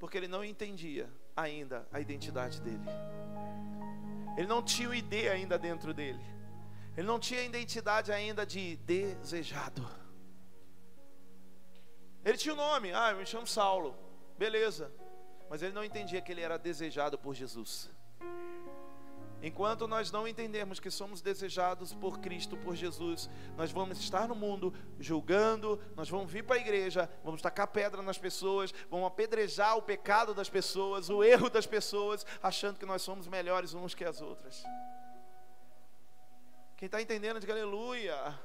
[0.00, 2.84] Porque ele não entendia ainda a identidade dele.
[4.36, 6.24] Ele não tinha o ID ainda dentro dele.
[6.96, 9.88] Ele não tinha a identidade ainda de desejado.
[12.24, 13.96] Ele tinha o um nome, ah, eu me chamo Saulo.
[14.36, 15.01] Beleza
[15.52, 17.90] mas ele não entendia que ele era desejado por Jesus.
[19.42, 24.34] Enquanto nós não entendermos que somos desejados por Cristo, por Jesus, nós vamos estar no
[24.34, 29.76] mundo julgando, nós vamos vir para a igreja, vamos tacar pedra nas pessoas, vamos apedrejar
[29.76, 34.06] o pecado das pessoas, o erro das pessoas, achando que nós somos melhores uns que
[34.06, 34.64] as outras.
[36.78, 38.40] Quem está entendendo, diga aleluia.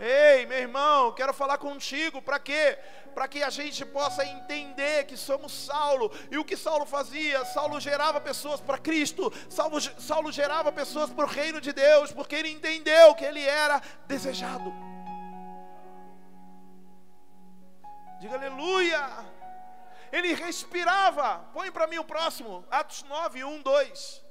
[0.00, 2.78] Ei, meu irmão, quero falar contigo, para quê?
[3.14, 6.10] Para que a gente possa entender que somos Saulo.
[6.30, 7.44] E o que Saulo fazia?
[7.44, 12.34] Saulo gerava pessoas para Cristo, Saulo, Saulo gerava pessoas para o reino de Deus, porque
[12.34, 14.72] ele entendeu que ele era desejado.
[18.20, 19.02] Diga aleluia.
[20.10, 21.38] Ele respirava.
[21.52, 22.64] Põe para mim o próximo.
[22.70, 24.24] Atos 9, 1, 2.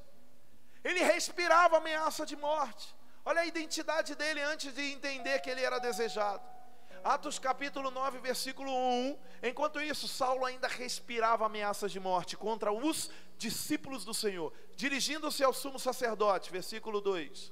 [0.83, 2.95] Ele respirava ameaça de morte.
[3.25, 6.43] Olha a identidade dele antes de entender que ele era desejado.
[7.03, 9.17] Atos capítulo 9, versículo 1.
[9.43, 15.53] Enquanto isso, Saulo ainda respirava ameaças de morte contra os discípulos do Senhor, dirigindo-se ao
[15.53, 17.51] sumo sacerdote, versículo 2.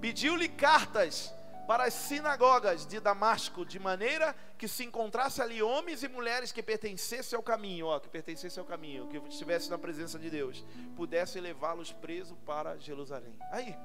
[0.00, 1.32] Pediu-lhe cartas
[1.66, 6.62] para as sinagogas de Damasco, de maneira que se encontrasse ali homens e mulheres que
[6.62, 10.64] pertencessem ao caminho, ó, que pertencessem ao caminho, que estivessem na presença de Deus,
[10.96, 13.36] pudesse levá-los presos para Jerusalém.
[13.50, 13.76] Aí,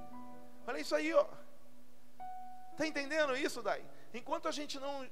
[0.68, 1.26] olha isso aí, ó.
[2.76, 3.84] Tá entendendo isso, Dai?
[4.14, 5.08] Enquanto a gente não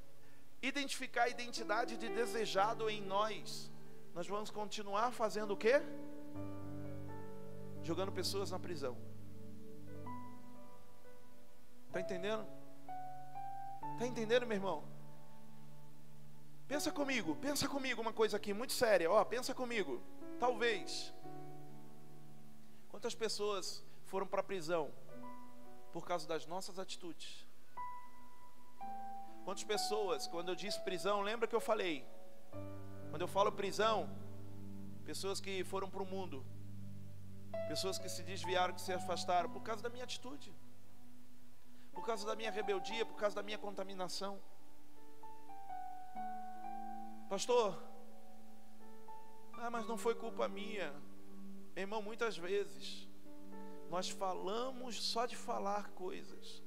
[0.62, 3.72] identificar a identidade de desejado em nós,
[4.14, 5.82] nós vamos continuar fazendo o quê?
[7.84, 8.98] Jogando pessoas na prisão.
[11.92, 12.57] Tá entendendo?
[13.98, 14.84] Está entendendo, meu irmão?
[16.68, 19.10] Pensa comigo, pensa comigo uma coisa aqui muito séria.
[19.10, 20.00] Ó, pensa comigo.
[20.40, 21.12] Talvez.
[22.90, 24.92] Quantas pessoas foram para a prisão
[25.92, 27.48] por causa das nossas atitudes?
[29.44, 32.06] Quantas pessoas, quando eu disse prisão, lembra que eu falei?
[33.10, 34.08] Quando eu falo prisão,
[35.06, 36.46] pessoas que foram para o mundo,
[37.68, 40.54] pessoas que se desviaram, que se afastaram por causa da minha atitude
[41.98, 44.40] por causa da minha rebeldia, por causa da minha contaminação.
[47.28, 47.84] Pastor,
[49.54, 50.94] ah, mas não foi culpa minha.
[51.76, 53.10] Irmão, muitas vezes
[53.90, 56.62] nós falamos só de falar coisas,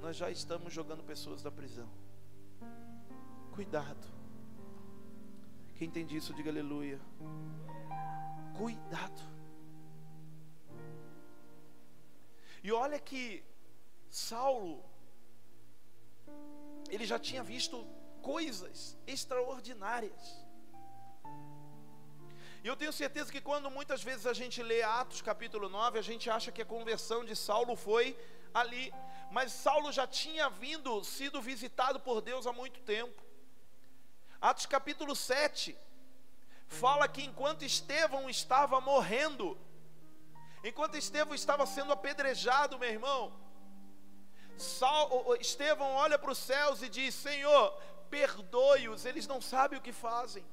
[0.00, 1.88] nós já estamos jogando pessoas da prisão.
[3.52, 4.04] Cuidado.
[5.76, 7.00] Quem entende isso, diga aleluia.
[8.58, 9.22] Cuidado.
[12.64, 13.48] E olha que
[14.10, 14.84] Saulo,
[16.88, 17.86] ele já tinha visto
[18.20, 20.44] coisas extraordinárias.
[22.62, 26.02] E eu tenho certeza que quando muitas vezes a gente lê Atos capítulo 9, a
[26.02, 28.18] gente acha que a conversão de Saulo foi
[28.52, 28.92] ali,
[29.30, 33.22] mas Saulo já tinha vindo, sido visitado por Deus há muito tempo.
[34.40, 35.78] Atos capítulo 7
[36.66, 39.56] fala que enquanto Estevão estava morrendo,
[40.64, 43.32] enquanto Estevão estava sendo apedrejado, meu irmão,
[45.40, 47.72] Estevão olha para os céus e diz: Senhor,
[48.10, 50.44] perdoe-os, eles não sabem o que fazem.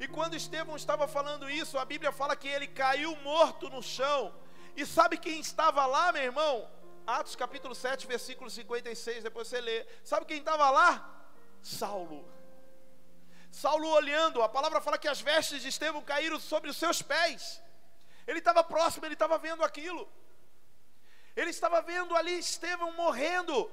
[0.00, 4.34] E quando Estevão estava falando isso, a Bíblia fala que ele caiu morto no chão.
[4.76, 6.68] E sabe quem estava lá, meu irmão?
[7.06, 9.86] Atos capítulo 7, versículo 56, depois você lê.
[10.02, 11.26] Sabe quem estava lá?
[11.62, 12.28] Saulo.
[13.50, 17.62] Saulo olhando, a palavra fala que as vestes de Estevão caíram sobre os seus pés.
[18.26, 20.10] Ele estava próximo, ele estava vendo aquilo.
[21.36, 23.70] Ele estava vendo ali Estevão morrendo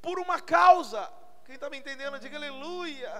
[0.00, 1.10] por uma causa.
[1.44, 3.12] Quem está me entendendo, diga aleluia.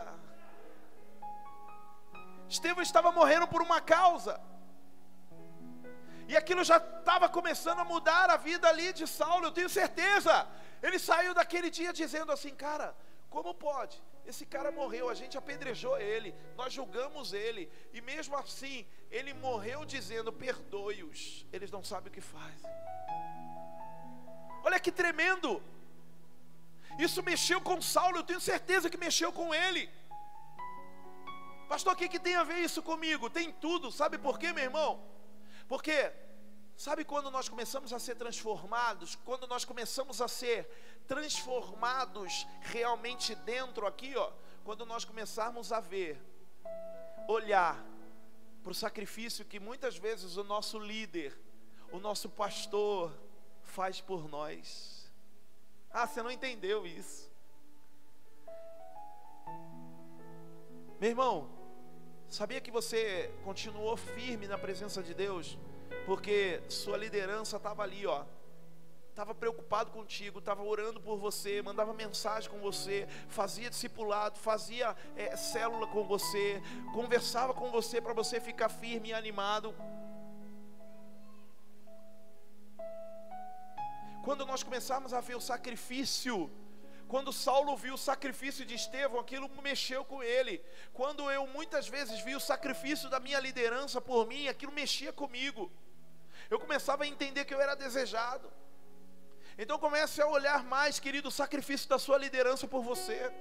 [2.49, 4.41] Estevão estava morrendo por uma causa.
[6.29, 10.47] E aquilo já estava começando a mudar a vida ali de Saulo, eu tenho certeza.
[10.83, 12.97] Ele saiu daquele dia dizendo assim: Cara,
[13.31, 14.03] como pode?
[14.25, 19.85] Esse cara morreu, a gente apedrejou ele, nós julgamos ele, e mesmo assim, ele morreu
[19.85, 22.71] dizendo: Perdoe-os, eles não sabem o que fazem.
[24.67, 25.51] Olha que tremendo.
[26.99, 29.89] Isso mexeu com Saulo, eu tenho certeza que mexeu com ele.
[31.69, 33.31] Pastor, o que, que tem a ver isso comigo?
[33.31, 34.91] Tem tudo, sabe por quê, meu irmão?
[35.69, 36.13] Porque,
[36.77, 40.69] sabe quando nós começamos a ser transformados, quando nós começamos a ser
[41.07, 44.33] transformados realmente dentro aqui, ó,
[44.65, 46.21] quando nós começarmos a ver,
[47.29, 47.85] olhar
[48.65, 51.39] para o sacrifício que muitas vezes o nosso líder,
[51.93, 53.13] o nosso pastor,
[53.77, 55.07] faz por nós.
[55.91, 57.31] Ah, você não entendeu isso.
[60.99, 61.51] Meu irmão,
[62.27, 65.59] sabia que você continuou firme na presença de Deus?
[66.07, 68.25] Porque sua liderança estava ali, ó.
[69.11, 75.37] Estava preocupado contigo, estava orando por você, mandava mensagem com você, fazia discipulado, fazia é,
[75.37, 76.63] célula com você,
[76.95, 79.75] conversava com você para você ficar firme e animado.
[84.27, 86.51] Quando nós começarmos a ver o sacrifício,
[87.07, 90.61] quando Saulo viu o sacrifício de Estevão, aquilo mexeu com ele.
[90.93, 95.71] Quando eu muitas vezes vi o sacrifício da minha liderança por mim, aquilo mexia comigo.
[96.51, 98.53] Eu começava a entender que eu era desejado.
[99.57, 103.33] Então comece a olhar mais, querido, o sacrifício da sua liderança por você.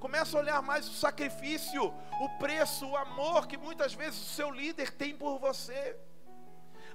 [0.00, 1.92] Comece a olhar mais o sacrifício,
[2.22, 5.94] o preço, o amor que muitas vezes o seu líder tem por você.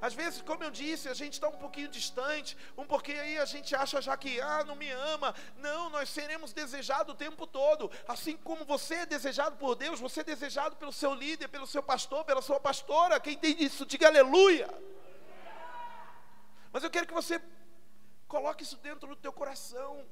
[0.06, 3.45] Às vezes, como eu disse, a gente está um pouquinho distante, um pouquinho aí a
[3.45, 5.34] gente acha já que, ah, não me ama.
[5.56, 7.89] Não, nós seremos desejados o tempo todo.
[8.06, 11.82] Assim como você é desejado por Deus, você é desejado pelo seu líder, pelo seu
[11.82, 13.18] pastor, pela sua pastora.
[13.18, 14.68] Quem tem isso, diga aleluia.
[16.74, 17.41] Mas eu quero que você
[18.28, 20.06] coloque isso dentro do teu coração.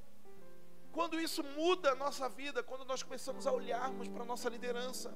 [0.94, 5.14] Quando isso muda a nossa vida, quando nós começamos a olharmos para a nossa liderança.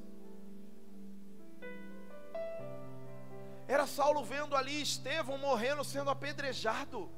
[3.68, 7.12] Era Saulo vendo ali Estevão morrendo, sendo apedrejado.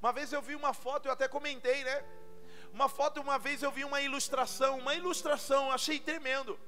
[0.00, 2.04] Uma vez eu vi uma foto, eu até comentei, né?
[2.72, 6.58] Uma foto, uma vez eu vi uma ilustração, uma ilustração, achei tremendo.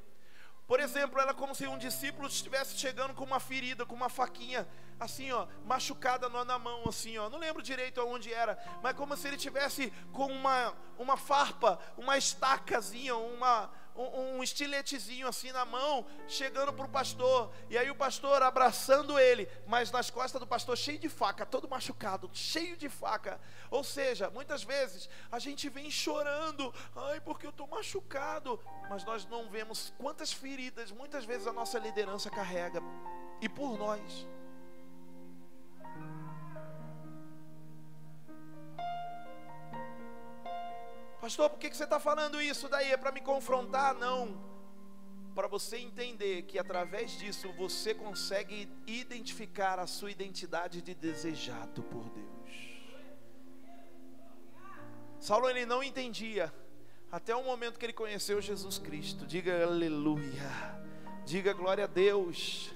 [0.67, 4.67] Por exemplo, era como se um discípulo estivesse chegando com uma ferida, com uma faquinha,
[4.99, 7.29] assim, ó, machucada na mão, assim, ó.
[7.29, 12.17] Não lembro direito aonde era, mas como se ele tivesse com uma, uma farpa, uma
[12.17, 17.95] estacazinha, uma, um, um estiletezinho assim na mão, chegando para o pastor, e aí o
[17.95, 22.89] pastor abraçando ele, mas nas costas do pastor cheio de faca, todo machucado, cheio de
[22.89, 23.41] faca.
[23.71, 29.27] Ou seja, muitas vezes a gente vem chorando, ai, porque eu estou machucado, mas nós
[29.27, 32.81] não vemos quantas feridas muitas vezes a nossa liderança carrega,
[33.41, 34.27] e por nós.
[41.23, 42.91] Pastor, por que você está falando isso daí?
[42.91, 43.95] É para me confrontar?
[43.95, 44.43] Não.
[45.37, 52.11] Para você entender que através disso você consegue identificar a sua identidade de desejado por
[52.11, 52.27] Deus.
[55.21, 56.53] Saulo ele não entendia
[57.13, 59.25] até o momento que ele conheceu Jesus Cristo.
[59.25, 60.51] Diga aleluia.
[61.25, 62.75] Diga glória a Deus.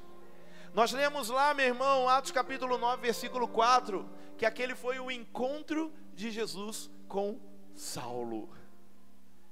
[0.72, 5.92] Nós lemos lá, meu irmão, Atos capítulo 9, versículo 4, que aquele foi o encontro
[6.14, 7.40] de Jesus com
[7.76, 8.48] Saulo.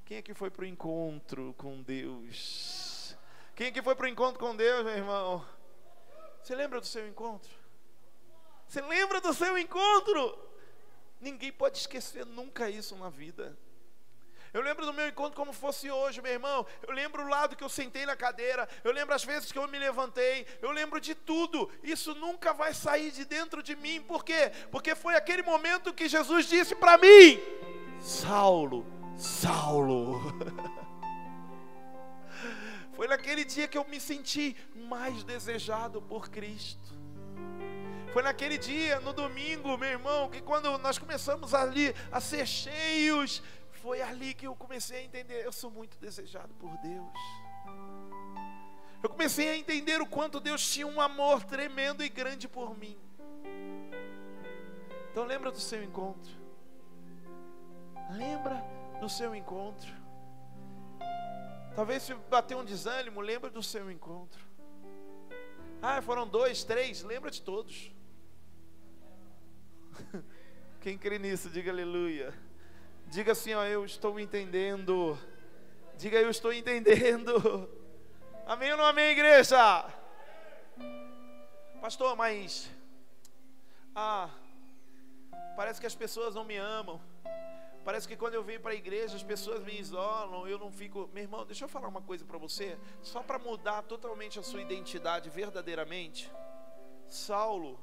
[0.05, 3.17] Quem é que foi para o encontro com Deus?
[3.55, 5.45] Quem é que foi para o encontro com Deus, meu irmão?
[6.43, 7.51] Você lembra do seu encontro?
[8.67, 10.39] Você lembra do seu encontro?
[11.21, 13.57] Ninguém pode esquecer nunca isso na vida.
[14.53, 16.65] Eu lembro do meu encontro como fosse hoje, meu irmão.
[16.87, 18.69] Eu lembro o lado que eu sentei na cadeira.
[18.85, 20.47] Eu lembro as vezes que eu me levantei.
[20.63, 21.69] Eu lembro de tudo.
[21.83, 24.01] Isso nunca vai sair de dentro de mim.
[24.01, 24.53] Por quê?
[24.71, 27.41] Porque foi aquele momento que Jesus disse para mim:
[28.05, 28.85] Saulo,
[29.17, 30.21] Saulo.
[32.93, 36.95] Foi naquele dia que eu me senti mais desejado por Cristo.
[38.13, 43.43] Foi naquele dia, no domingo, meu irmão, que quando nós começamos ali a ser cheios,
[43.73, 47.09] foi ali que eu comecei a entender: eu sou muito desejado por Deus.
[49.03, 52.99] Eu comecei a entender o quanto Deus tinha um amor tremendo e grande por mim.
[55.11, 56.44] Então lembra do seu encontro.
[58.11, 58.63] Lembra
[59.01, 59.93] do seu encontro.
[61.75, 64.41] Talvez se bater um desânimo, lembra do seu encontro.
[65.83, 67.91] Ah, foram dois, três, lembra de todos.
[70.81, 72.33] Quem crê nisso, diga aleluia.
[73.09, 75.19] Diga assim, ó, eu estou entendendo.
[75.99, 77.69] Diga, eu estou entendendo.
[78.47, 79.87] Amém ou não amém, igreja?
[81.81, 82.71] Pastor, mas.
[83.95, 84.31] Ah,
[85.57, 87.01] parece que as pessoas não me amam.
[87.85, 91.11] Parece que quando eu venho para a igreja as pessoas me isolam, eu não fico.
[91.13, 94.63] Meu irmão, deixa eu falar uma coisa para você, só para mudar totalmente a sua
[94.63, 96.33] identidade verdadeiramente.
[97.07, 97.79] Saulo,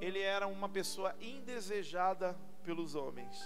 [0.00, 3.38] ele era uma pessoa indesejada pelos homens.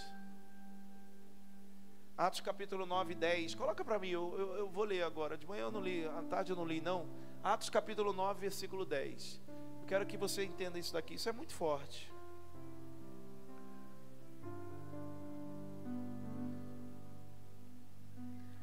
[2.16, 3.55] Atos capítulo 9 e 10.
[3.57, 5.37] Coloca para mim, eu, eu, eu, vou ler agora.
[5.37, 7.09] De manhã eu não li, à tarde eu não li, não.
[7.43, 9.41] Atos capítulo 9, versículo 10.
[9.81, 12.12] Eu quero que você entenda isso daqui, isso é muito forte.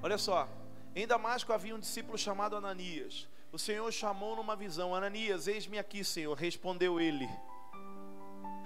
[0.05, 0.47] Olha só,
[0.95, 3.27] em Damasco havia um discípulo chamado Ananias.
[3.51, 6.35] O Senhor chamou numa visão: Ananias, eis-me aqui, Senhor.
[6.35, 7.27] Respondeu ele.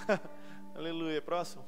[0.76, 1.22] Aleluia.
[1.22, 1.66] Próximo.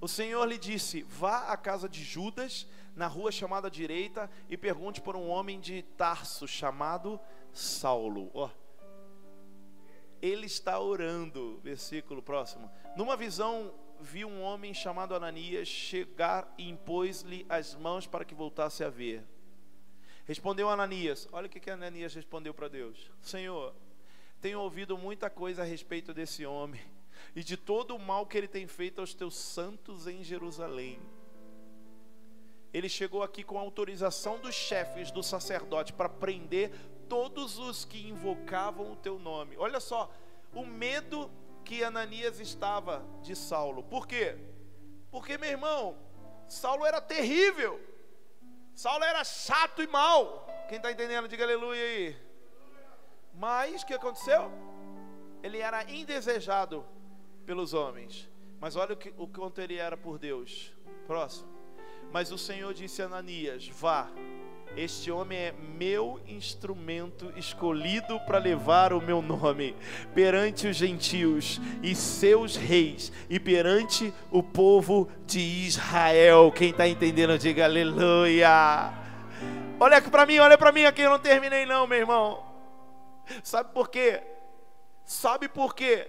[0.00, 2.66] O Senhor lhe disse: Vá à casa de Judas,
[2.96, 7.20] na rua chamada direita, e pergunte por um homem de Tarso chamado
[7.52, 8.28] Saulo.
[8.34, 8.50] Oh.
[10.20, 11.60] Ele está orando.
[11.62, 12.68] Versículo próximo.
[12.96, 13.72] Numa visão
[14.02, 19.24] vi um homem chamado Ananias chegar e impôs-lhe as mãos para que voltasse a ver.
[20.24, 23.74] Respondeu Ananias: Olha o que, que Ananias respondeu para Deus: Senhor,
[24.40, 26.80] tenho ouvido muita coisa a respeito desse homem
[27.34, 31.00] e de todo o mal que ele tem feito aos teus santos em Jerusalém.
[32.74, 36.72] ele chegou aqui com autorização dos chefes do sacerdote para prender
[37.08, 39.56] todos os que invocavam o teu nome.
[39.58, 40.10] Olha só,
[40.54, 41.30] o medo
[41.62, 43.82] que Ananias estava de Saulo.
[43.82, 44.36] Por quê?
[45.10, 45.96] Porque, meu irmão,
[46.48, 47.80] Saulo era terrível.
[48.74, 50.46] Saulo era chato e mal.
[50.68, 52.16] Quem está entendendo, diga aleluia aí.
[53.34, 54.50] Mas o que aconteceu?
[55.42, 56.84] Ele era indesejado
[57.44, 58.28] pelos homens.
[58.60, 60.72] Mas olha o, que, o quanto ele era por Deus.
[61.06, 61.50] Próximo.
[62.12, 64.10] Mas o Senhor disse a Ananias: Vá,
[64.76, 69.76] este homem é meu instrumento escolhido para levar o meu nome
[70.14, 76.50] perante os gentios e seus reis e perante o povo de Israel.
[76.52, 78.92] Quem está entendendo, diga aleluia.
[79.78, 82.42] Olha aqui para mim, olha para mim aqui, eu não terminei não, meu irmão.
[83.42, 84.22] Sabe por quê?
[85.04, 86.08] Sabe por quê?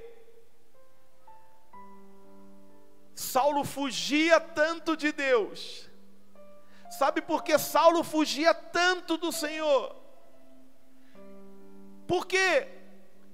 [3.13, 5.89] Saulo fugia tanto de Deus.
[6.97, 9.95] Sabe por que Saulo fugia tanto do Senhor?
[12.07, 12.67] Por quê?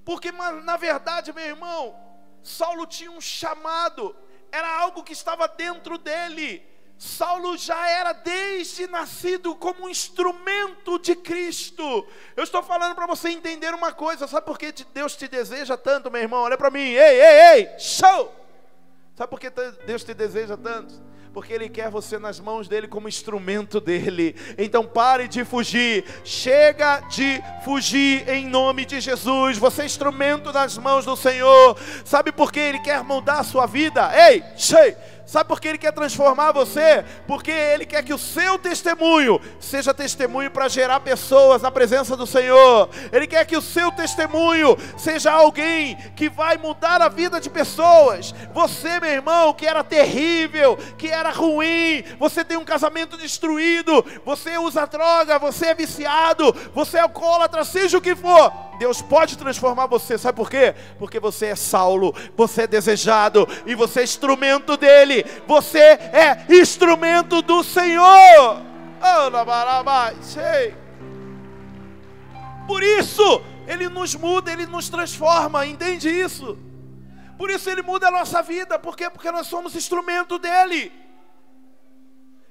[0.05, 1.93] Porque na verdade, meu irmão,
[2.41, 4.15] Saulo tinha um chamado,
[4.49, 6.65] era algo que estava dentro dele.
[6.97, 12.07] Saulo já era desde nascido como um instrumento de Cristo.
[12.37, 16.09] Eu estou falando para você entender uma coisa, sabe por que Deus te deseja tanto,
[16.09, 16.43] meu irmão?
[16.43, 18.33] Olha para mim, ei, ei, ei, show!
[19.15, 19.49] Sabe por que
[19.85, 21.08] Deus te deseja tanto?
[21.33, 24.35] Porque Ele quer você nas mãos dele como instrumento dele.
[24.57, 29.57] Então pare de fugir, chega de fugir em nome de Jesus.
[29.57, 31.77] Você é instrumento nas mãos do Senhor.
[32.03, 34.11] Sabe por que Ele quer mudar a sua vida?
[34.29, 34.95] Ei, cheio!
[35.29, 37.05] Sabe por que Ele quer transformar você?
[37.27, 42.25] Porque Ele quer que o seu testemunho seja testemunho para gerar pessoas na presença do
[42.25, 42.89] Senhor.
[43.11, 48.33] Ele quer que o seu testemunho seja alguém que vai mudar a vida de pessoas.
[48.51, 54.57] Você, meu irmão, que era terrível, que era ruim, você tem um casamento destruído, você
[54.57, 58.51] usa droga, você é viciado, você é alcoólatra, seja o que for.
[58.79, 60.73] Deus pode transformar você, sabe por quê?
[60.97, 67.41] Porque você é Saulo, você é desejado e você é instrumento dele você é instrumento
[67.41, 68.61] do Senhor.
[72.67, 76.57] Por isso, Ele nos muda, Ele nos transforma, entende isso?
[77.37, 79.09] Por isso Ele muda a nossa vida, por quê?
[79.09, 80.91] Porque nós somos instrumento dEle.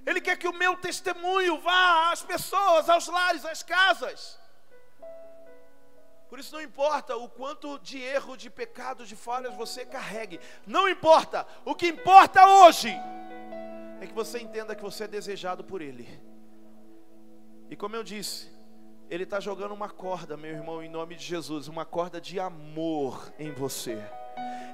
[0.06, 4.37] Ele quer que o meu testemunho vá às pessoas, aos lares, às casas.
[6.28, 10.38] Por isso não importa o quanto de erro, de pecado, de falhas você carregue.
[10.66, 11.46] Não importa.
[11.64, 12.94] O que importa hoje
[14.00, 16.06] é que você entenda que você é desejado por Ele.
[17.70, 18.50] E como eu disse,
[19.08, 23.32] Ele está jogando uma corda, meu irmão, em nome de Jesus, uma corda de amor
[23.38, 23.98] em você.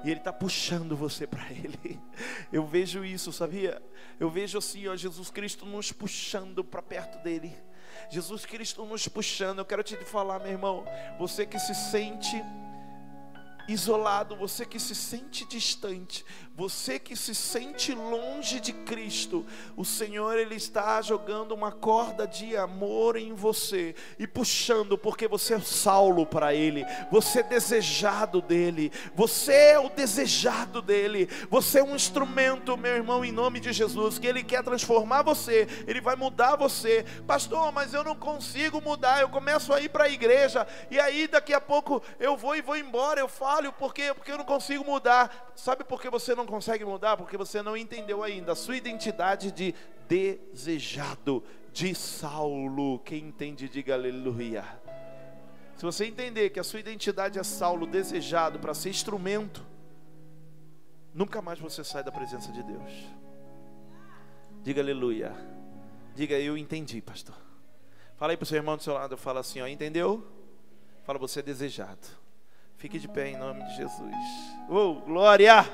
[0.04, 2.00] E Ele está puxando você para Ele.
[2.52, 3.82] Eu vejo isso, sabia?
[4.20, 7.56] Eu vejo assim, ó, Jesus Cristo nos puxando para perto dEle.
[8.08, 9.58] Jesus Cristo nos puxando.
[9.58, 10.84] Eu quero te falar, meu irmão,
[11.18, 12.42] você que se sente
[13.68, 16.24] isolado, você que se sente distante,
[16.56, 19.44] você que se sente longe de Cristo,
[19.76, 25.54] o Senhor ele está jogando uma corda de amor em você e puxando, porque você
[25.54, 31.82] é Saulo para ele, você é desejado dele, você é o desejado dele, você é
[31.82, 36.14] um instrumento, meu irmão, em nome de Jesus, que ele quer transformar você, ele vai
[36.14, 37.04] mudar você.
[37.26, 41.26] Pastor, mas eu não consigo mudar, eu começo a ir para a igreja e aí
[41.26, 44.84] daqui a pouco eu vou e vou embora, eu falho porque porque eu não consigo
[44.84, 45.52] mudar.
[45.54, 49.52] Sabe por que você não consegue mudar porque você não entendeu ainda a sua identidade
[49.52, 49.74] de
[50.08, 51.42] desejado,
[51.72, 52.98] de Saulo.
[53.00, 54.64] Quem entende, diga aleluia.
[55.76, 59.64] Se você entender que a sua identidade é Saulo, desejado para ser instrumento,
[61.12, 62.92] nunca mais você sai da presença de Deus.
[64.62, 65.32] Diga aleluia.
[66.14, 67.36] Diga, eu entendi, pastor.
[68.16, 70.24] Fala aí para o seu irmão do seu lado, fala assim, ó, entendeu?
[71.02, 72.23] Fala, você é desejado.
[72.84, 74.14] Fique de pé em nome de Jesus.
[74.68, 75.64] Oh, glória!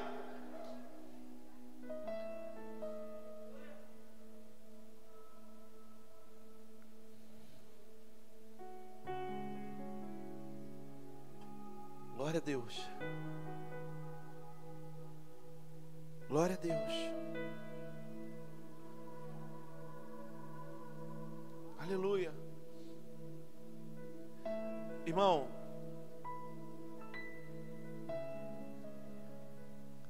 [12.15, 12.89] Glória a Deus.
[16.29, 16.95] Glória a Deus.
[21.81, 22.33] Aleluia.
[25.05, 25.60] Irmão,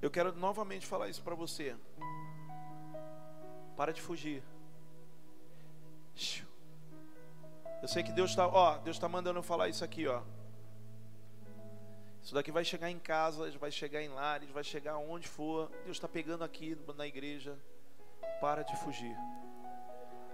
[0.01, 1.77] eu quero novamente falar isso para você.
[3.77, 4.43] Para de fugir.
[7.83, 10.23] Eu sei que Deus está, ó, Deus está mandando eu falar isso aqui, ó.
[12.23, 15.71] Isso daqui vai chegar em casa, vai chegar em lares, vai chegar onde for.
[15.85, 17.59] Deus está pegando aqui na igreja.
[18.41, 19.17] Para de fugir.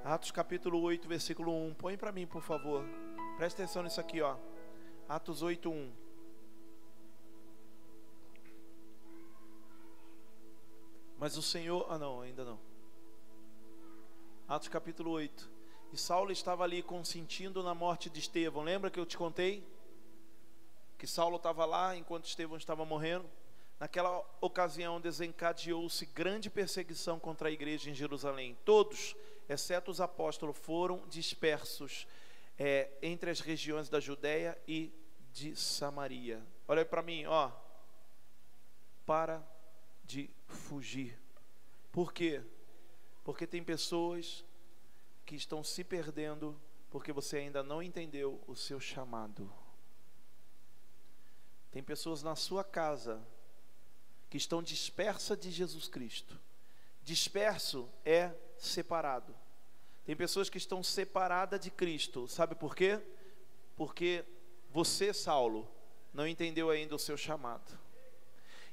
[0.04, 1.74] Atos capítulo 8, versículo 1.
[1.74, 2.84] Põe para mim, por favor.
[3.36, 4.36] Presta atenção nisso aqui, ó.
[5.08, 6.05] Atos 8, 1.
[11.18, 11.86] Mas o Senhor.
[11.88, 12.58] Ah, não, ainda não.
[14.48, 15.50] Atos capítulo 8.
[15.92, 18.62] E Saulo estava ali consentindo na morte de Estevão.
[18.62, 19.66] Lembra que eu te contei?
[20.98, 23.28] Que Saulo estava lá enquanto Estevão estava morrendo.
[23.78, 28.56] Naquela ocasião desencadeou-se grande perseguição contra a igreja em Jerusalém.
[28.64, 29.14] Todos,
[29.48, 32.06] exceto os apóstolos, foram dispersos
[32.58, 34.92] é, entre as regiões da Judéia e
[35.32, 36.42] de Samaria.
[36.66, 37.50] Olha para mim, ó.
[39.04, 39.46] Para
[40.06, 41.18] de fugir.
[41.90, 42.42] Por quê?
[43.24, 44.44] Porque tem pessoas
[45.24, 46.58] que estão se perdendo
[46.90, 49.52] porque você ainda não entendeu o seu chamado.
[51.70, 53.20] Tem pessoas na sua casa
[54.30, 56.40] que estão dispersas de Jesus Cristo.
[57.02, 59.34] Disperso é separado.
[60.04, 62.28] Tem pessoas que estão separadas de Cristo.
[62.28, 63.00] Sabe por quê?
[63.76, 64.24] Porque
[64.70, 65.68] você, Saulo,
[66.14, 67.78] não entendeu ainda o seu chamado.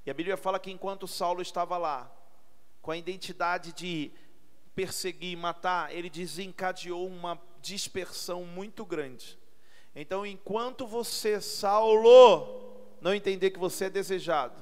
[0.06, 2.12] E a Bíblia fala que enquanto Saulo estava lá,
[2.82, 4.12] com a identidade de
[4.76, 9.40] perseguir, matar, ele desencadeou uma dispersão muito grande.
[9.96, 14.62] Então, enquanto você, Saulo, não entender que você é desejado,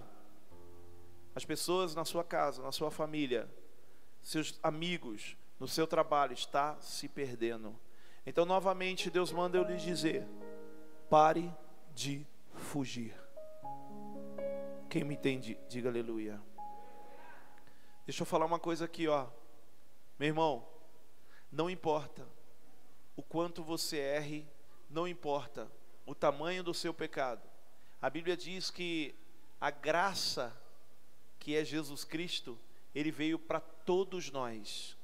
[1.33, 3.49] as pessoas na sua casa, na sua família,
[4.21, 7.79] seus amigos, no seu trabalho, está se perdendo.
[8.25, 10.27] Então, novamente, Deus manda eu lhe dizer:
[11.09, 11.51] pare
[11.95, 13.20] de fugir.
[14.91, 16.37] Quem me entende, diga aleluia.
[18.05, 19.25] Deixa eu falar uma coisa aqui, ó.
[20.19, 20.67] Meu irmão,
[21.49, 22.27] não importa
[23.15, 24.45] o quanto você erre,
[24.89, 25.71] não importa
[26.05, 27.41] o tamanho do seu pecado.
[28.01, 29.15] A Bíblia diz que
[29.61, 30.53] a graça
[31.39, 32.59] que é Jesus Cristo,
[32.93, 34.97] ele veio para todos nós.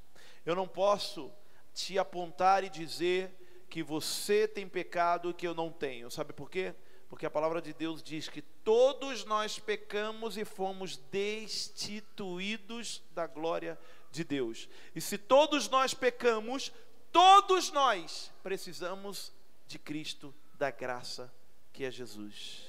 [0.45, 1.31] Eu não posso
[1.73, 6.11] te apontar e dizer que você tem pecado e que eu não tenho.
[6.11, 6.75] Sabe por quê?
[7.09, 13.79] Porque a palavra de Deus diz que todos nós pecamos e fomos destituídos da glória
[14.11, 14.67] de Deus.
[14.93, 16.71] E se todos nós pecamos,
[17.11, 19.31] todos nós precisamos
[19.67, 21.33] de Cristo, da graça
[21.71, 22.67] que é Jesus.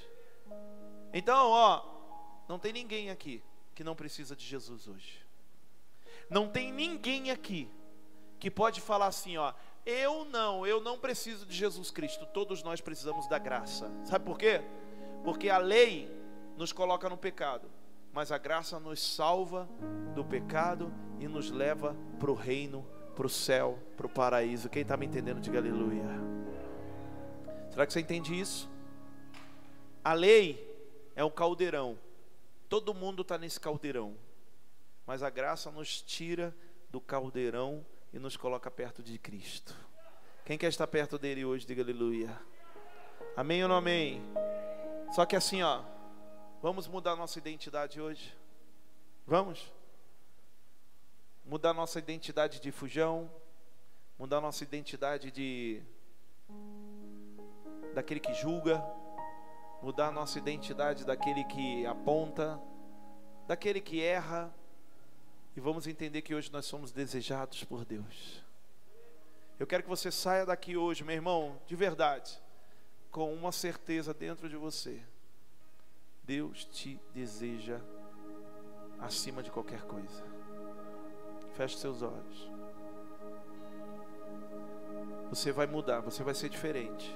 [1.13, 1.85] Então, ó,
[2.49, 3.43] não tem ninguém aqui
[3.75, 5.27] que não precisa de Jesus hoje.
[6.29, 7.71] Não tem ninguém aqui
[8.39, 9.53] que pode falar assim, ó,
[9.85, 12.27] eu não, eu não preciso de Jesus Cristo.
[12.27, 13.91] Todos nós precisamos da graça.
[14.05, 14.63] Sabe por quê?
[15.25, 16.11] Porque a lei
[16.57, 17.71] nos coloca no pecado,
[18.13, 19.69] mas a graça nos salva
[20.15, 24.69] do pecado e nos leva para o reino, para o céu, para o paraíso.
[24.69, 26.05] Quem está me entendendo, diga aleluia.
[27.71, 28.69] Será que você entende isso?
[30.03, 30.67] A lei
[31.15, 31.99] é um caldeirão.
[32.69, 34.17] Todo mundo está nesse caldeirão.
[35.07, 36.55] Mas a graça nos tira
[36.91, 39.75] do caldeirão e nos coloca perto de Cristo.
[40.45, 42.41] Quem quer estar perto dele hoje, diga aleluia.
[43.37, 44.23] Amém ou não amém?
[45.13, 45.83] Só que assim, ó,
[46.63, 48.35] vamos mudar nossa identidade hoje.
[49.27, 49.73] Vamos?
[51.45, 53.31] Mudar nossa identidade de fujão,
[54.19, 55.83] mudar nossa identidade de
[57.95, 58.83] daquele que julga,
[59.83, 62.61] mudar nossa identidade daquele que aponta,
[63.47, 64.55] daquele que erra,
[65.59, 68.45] e vamos entender que hoje nós somos desejados por Deus.
[69.59, 72.41] Eu quero que você saia daqui hoje, meu irmão, de verdade,
[73.11, 75.03] com uma certeza dentro de você.
[76.23, 77.81] Deus te deseja
[79.01, 80.23] acima de qualquer coisa.
[81.57, 82.49] Feche seus olhos.
[85.29, 87.13] Você vai mudar, você vai ser diferente.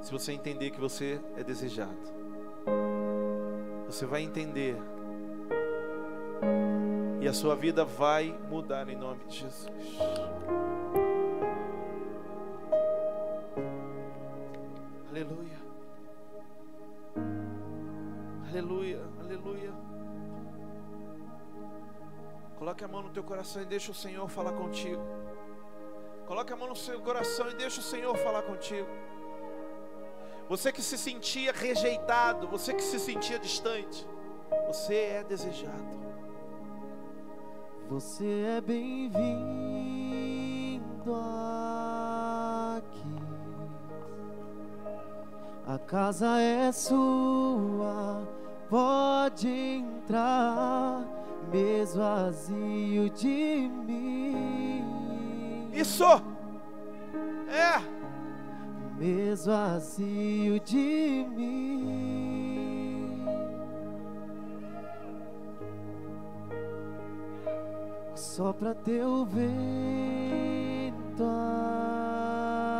[0.00, 1.98] Se você entender que você é desejado.
[3.88, 4.76] Você vai entender
[7.22, 9.70] e a sua vida vai mudar em nome de Jesus.
[15.08, 15.58] Aleluia.
[18.48, 19.72] Aleluia, aleluia.
[22.56, 25.02] Coloque a mão no teu coração e deixa o Senhor falar contigo.
[26.26, 28.88] Coloque a mão no seu coração e deixa o Senhor falar contigo.
[30.48, 34.04] Você que se sentia rejeitado, você que se sentia distante,
[34.66, 36.11] você é desejado.
[37.92, 38.24] Você
[38.56, 39.12] é bem-vindo
[42.74, 43.16] aqui.
[45.66, 48.26] A casa é sua,
[48.70, 51.04] pode entrar,
[51.52, 55.70] mesmo vazio de mim.
[55.74, 56.06] Isso!
[57.46, 57.78] É!
[58.98, 62.21] Mesmo vazio de mim.
[68.22, 69.26] Só pra teu
[71.12, 71.24] sento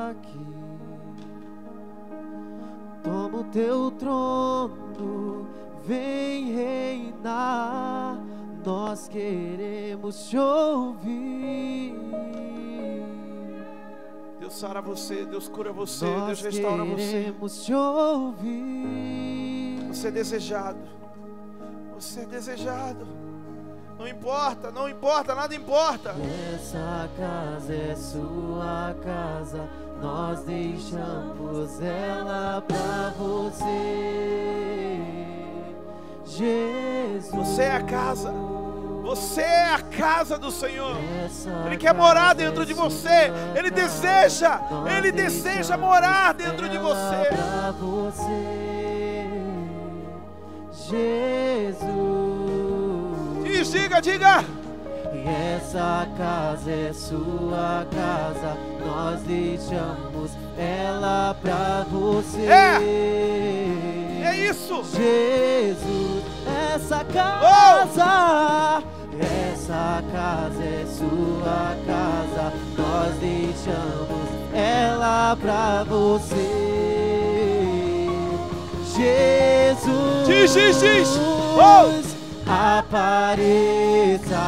[0.09, 0.47] aqui.
[3.03, 5.49] Toma o teu trono,
[5.85, 8.19] vem reinar.
[8.65, 11.97] Nós queremos te ouvir.
[14.39, 16.97] Deus sara você, Deus cura você, Nós Deus restaura você.
[16.97, 18.63] queremos te ouvir.
[19.89, 20.79] Você é desejado.
[21.95, 23.22] Você é desejado.
[24.03, 26.13] Não importa, não importa, nada importa.
[26.53, 29.69] Essa casa é sua casa,
[30.01, 33.69] nós deixamos ela pra você,
[36.27, 37.31] Jesus.
[37.31, 38.35] Você é a casa.
[39.05, 40.97] Você é a casa do Senhor.
[41.67, 43.31] Ele quer morar dentro é de você.
[43.55, 44.61] Ele deseja,
[44.99, 47.29] ele deseja morar dentro de você,
[50.91, 52.22] Jesus.
[53.73, 54.45] Diga, diga.
[55.15, 58.55] E essa casa é sua casa,
[58.85, 62.43] nós deixamos ela pra você.
[62.43, 64.85] É isso.
[64.85, 66.23] Jesus,
[66.75, 68.83] essa casa,
[69.19, 76.61] essa casa é sua casa, nós deixamos ela pra você.
[78.95, 81.09] Jesus, Diz, diz, diz.
[81.57, 82.02] Oh!
[82.47, 84.41] Apareça,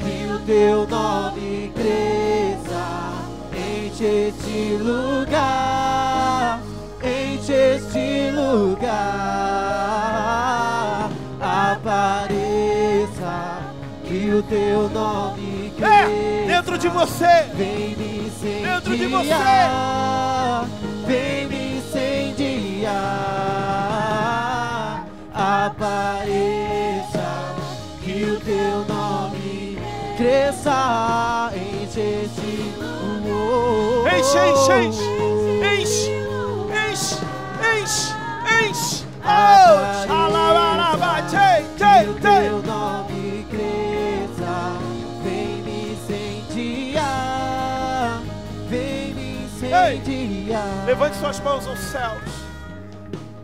[0.00, 3.12] que o teu nome cresça,
[3.54, 6.60] enche este lugar,
[7.02, 8.88] enche este lugar,
[11.40, 13.58] apareça,
[14.04, 16.10] que o teu nome cresça.
[16.10, 17.44] É, dentro de você.
[17.54, 19.34] Vem me incendiar, Dentro de você.
[21.06, 22.88] vem me incendiar,
[25.34, 27.17] apareça,
[28.48, 29.76] teu nome
[30.16, 32.72] cresça, enche este
[33.28, 35.04] oh, Enche, enche, enche.
[35.62, 36.08] Enche,
[36.88, 37.18] enche,
[37.76, 38.08] enche,
[38.70, 39.04] enche.
[39.22, 41.28] Oh, que
[41.76, 42.40] tchei, o tchei.
[42.48, 44.56] teu nome cresça,
[45.22, 47.02] vem me incendiar,
[48.70, 50.86] vem me incendiar.
[50.86, 52.48] Levante suas mãos aos céus.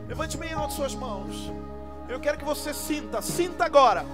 [0.08, 1.52] Levante bem alto suas mãos.
[2.08, 4.06] Eu quero que você sinta, sinta agora.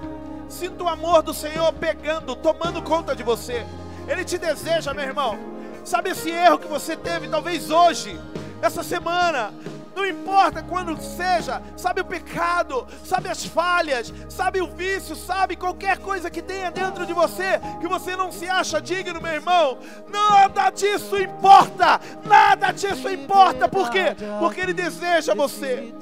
[0.51, 3.65] Sinta o amor do Senhor pegando, tomando conta de você.
[4.09, 5.39] Ele te deseja, meu irmão.
[5.85, 8.21] Sabe esse erro que você teve, talvez hoje,
[8.61, 9.55] essa semana,
[9.95, 15.99] não importa quando seja, sabe o pecado, sabe as falhas, sabe o vício, sabe qualquer
[15.99, 19.79] coisa que tenha dentro de você, que você não se acha digno, meu irmão,
[20.09, 24.17] nada disso importa, nada disso importa, por quê?
[24.41, 25.95] Porque Ele deseja você,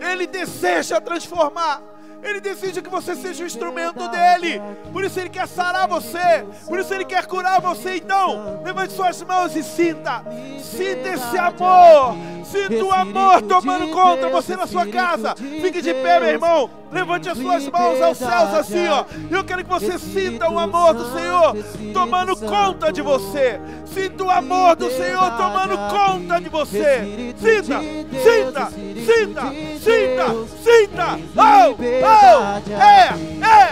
[0.00, 1.97] Ele deseja transformar.
[2.22, 4.60] Ele deseja que você seja o instrumento dele.
[4.92, 6.44] Por isso ele quer sarar você.
[6.66, 7.96] Por isso ele quer curar você.
[7.96, 10.22] Então, levante suas mãos e sinta.
[10.60, 12.16] Sinta esse amor.
[12.44, 14.28] Sinta o amor tomando conta.
[14.30, 15.34] Você na sua casa.
[15.36, 16.70] Fique de pé, meu irmão.
[16.90, 19.04] Levante as suas mãos aos céus assim, ó.
[19.30, 21.54] Eu quero que você sinta o amor do Senhor
[21.92, 23.60] tomando conta de você.
[23.84, 27.34] Sinta o amor do Senhor tomando conta de você.
[27.36, 27.80] Sinta,
[28.22, 28.70] sinta,
[29.04, 30.26] sinta, sinta,
[30.62, 31.18] sinta.
[31.36, 33.12] Oh, oh, é,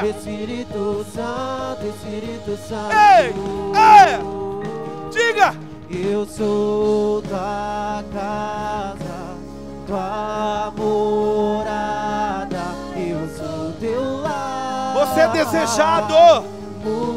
[0.05, 0.09] é.
[0.09, 2.93] Espírito Santo, Espírito Santo.
[2.93, 3.35] Ei,
[3.79, 4.19] é.
[5.11, 5.55] Diga.
[5.89, 9.37] Eu sou tua casa,
[9.87, 12.59] tua morada.
[12.97, 14.95] Eu sou teu lar.
[14.95, 16.45] Você é desejado.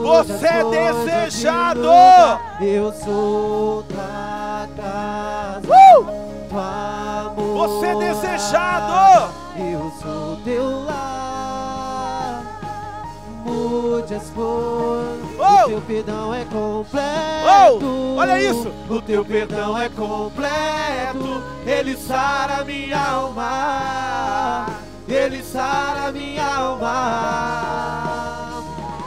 [0.03, 1.89] Você é desejado.
[2.61, 6.05] Eu sou tua casa, Uh!
[6.47, 7.57] tua morada.
[7.57, 9.34] Você é desejado.
[9.57, 9.89] Eu
[14.00, 15.20] As coisas.
[15.38, 15.66] Oh!
[15.66, 17.86] O teu perdão é completo.
[17.86, 18.16] Oh!
[18.18, 18.72] Olha isso.
[18.89, 21.43] O teu perdão é completo.
[21.66, 24.66] Ele sara minha alma.
[25.08, 27.89] Ele sara minha alma.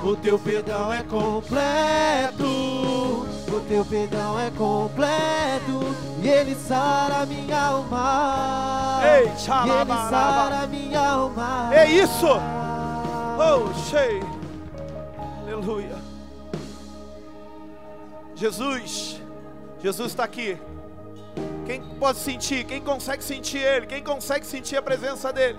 [0.05, 2.45] O teu perdão é completo.
[2.45, 5.81] O teu perdão é completo.
[6.23, 9.01] E ele sara minha alma.
[9.05, 11.71] Ei, E ele sara minha alma.
[11.73, 12.29] É isso.
[12.29, 14.42] Oh, cheio.
[15.63, 15.97] Aleluia.
[18.35, 19.21] Jesus.
[19.81, 20.59] Jesus está aqui.
[21.65, 22.65] Quem pode sentir?
[22.65, 23.87] Quem consegue sentir Ele?
[23.87, 25.59] Quem consegue sentir a presença dEle?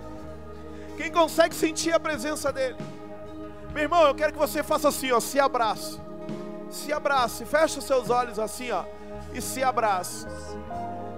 [0.98, 2.76] Quem consegue sentir a presença dEle?
[3.74, 5.98] Meu irmão, eu quero que você faça assim, ó, se abrace.
[6.70, 8.84] Se abrace, fecha seus olhos assim, ó,
[9.34, 10.28] e se abrace.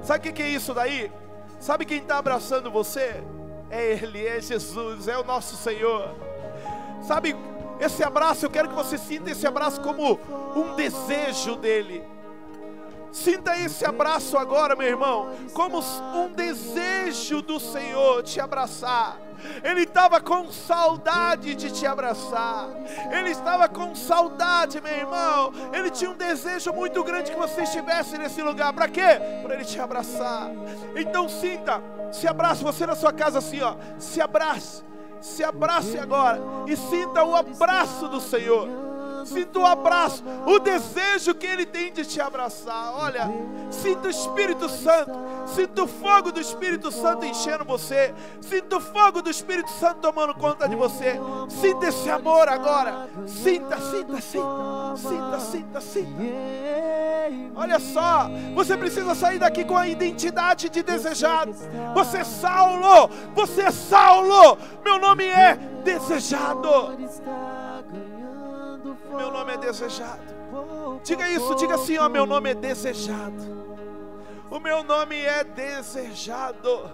[0.04, 1.12] Sabe o que é isso daí?
[1.60, 3.24] Sabe quem está abraçando você?
[3.72, 6.14] É Ele, é Jesus, é o nosso Senhor.
[7.02, 7.36] Sabe
[7.80, 10.20] Esse abraço, eu quero que você sinta esse abraço como
[10.56, 12.04] um desejo dele.
[13.12, 19.18] Sinta esse abraço agora, meu irmão, como um desejo do Senhor te abraçar.
[19.64, 22.70] Ele estava com saudade de te abraçar.
[23.12, 25.54] Ele estava com saudade, meu irmão.
[25.72, 28.74] Ele tinha um desejo muito grande que você estivesse nesse lugar.
[28.74, 29.20] Para quê?
[29.42, 30.52] Para ele te abraçar.
[30.94, 33.76] Então sinta, se abrace você na sua casa assim, ó.
[33.98, 34.84] Se abrace.
[35.26, 38.85] Se abrace agora e sinta o abraço do Senhor.
[39.26, 42.94] Sinta o abraço, o desejo que Ele tem de te abraçar.
[42.96, 43.28] Olha,
[43.72, 45.12] sinta o Espírito Santo,
[45.48, 50.36] sinta o fogo do Espírito Santo enchendo você, sinta o fogo do Espírito Santo tomando
[50.36, 51.20] conta de você.
[51.50, 53.10] Sinta esse amor agora.
[53.26, 56.22] Sinta, sinta, sinta, sinta, sinta, sinta.
[57.56, 61.56] Olha só, você precisa sair daqui com a identidade de desejado.
[61.96, 64.58] Você é Saulo, você é Saulo.
[64.84, 66.96] Meu nome é desejado.
[69.16, 70.36] Meu nome é desejado.
[71.04, 73.66] Diga isso, diga assim, ó, meu nome é desejado.
[74.50, 76.92] O meu nome é desejado.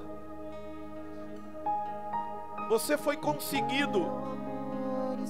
[2.69, 4.05] Você foi conseguido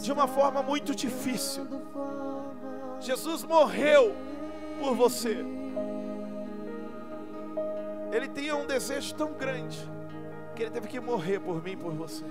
[0.02, 1.68] de uma forma muito difícil.
[3.00, 4.16] Jesus morreu
[4.80, 5.44] por você.
[8.12, 9.80] Ele tinha um desejo tão grande
[10.56, 12.26] que ele teve que morrer por mim por você.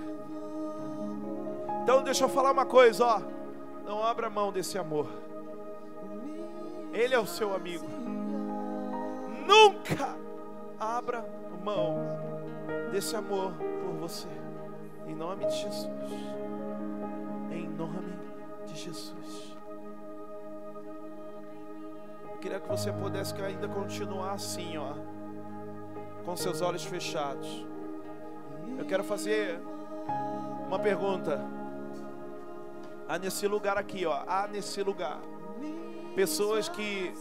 [1.83, 3.21] Então deixa eu falar uma coisa, ó.
[3.91, 5.05] Não abra mão desse amor.
[6.93, 7.85] Ele é o seu amigo.
[9.45, 10.15] Nunca
[10.79, 11.25] abra
[11.61, 11.97] mão
[12.89, 14.29] desse amor por você.
[15.05, 15.89] Em nome de Jesus.
[17.51, 18.17] Em nome
[18.65, 19.57] de Jesus.
[22.31, 24.93] Eu queria que você pudesse ainda continuar assim, ó,
[26.23, 27.67] com seus olhos fechados.
[28.79, 29.59] Eu quero fazer
[30.69, 31.60] uma pergunta.
[33.11, 35.19] Há nesse lugar aqui, ó, há nesse lugar
[36.15, 37.11] pessoas que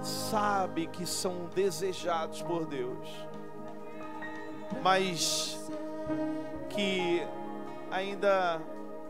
[0.00, 3.06] sabem que são desejados por Deus,
[4.82, 5.70] mas
[6.70, 7.20] que
[7.90, 8.58] ainda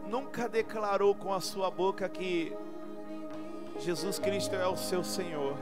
[0.09, 2.53] nunca declarou com a sua boca que
[3.79, 5.57] Jesus Cristo é o seu Senhor.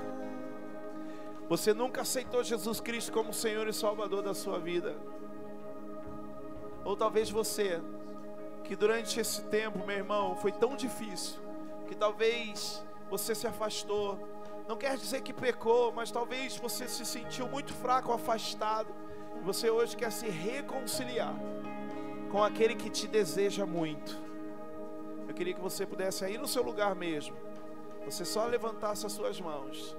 [1.51, 4.97] Você nunca aceitou Jesus Cristo como Senhor e Salvador da sua vida.
[6.83, 7.79] Ou talvez você
[8.67, 11.39] que durante esse tempo, meu irmão, foi tão difícil,
[11.87, 14.19] que talvez você se afastou.
[14.69, 18.93] Não quer dizer que pecou, mas talvez você se sentiu muito fraco, afastado.
[19.37, 21.35] E você hoje quer se reconciliar
[22.31, 24.19] com aquele que te deseja muito.
[25.29, 27.37] Eu queria que você pudesse aí no seu lugar mesmo.
[28.05, 29.97] Você só levantasse as suas mãos.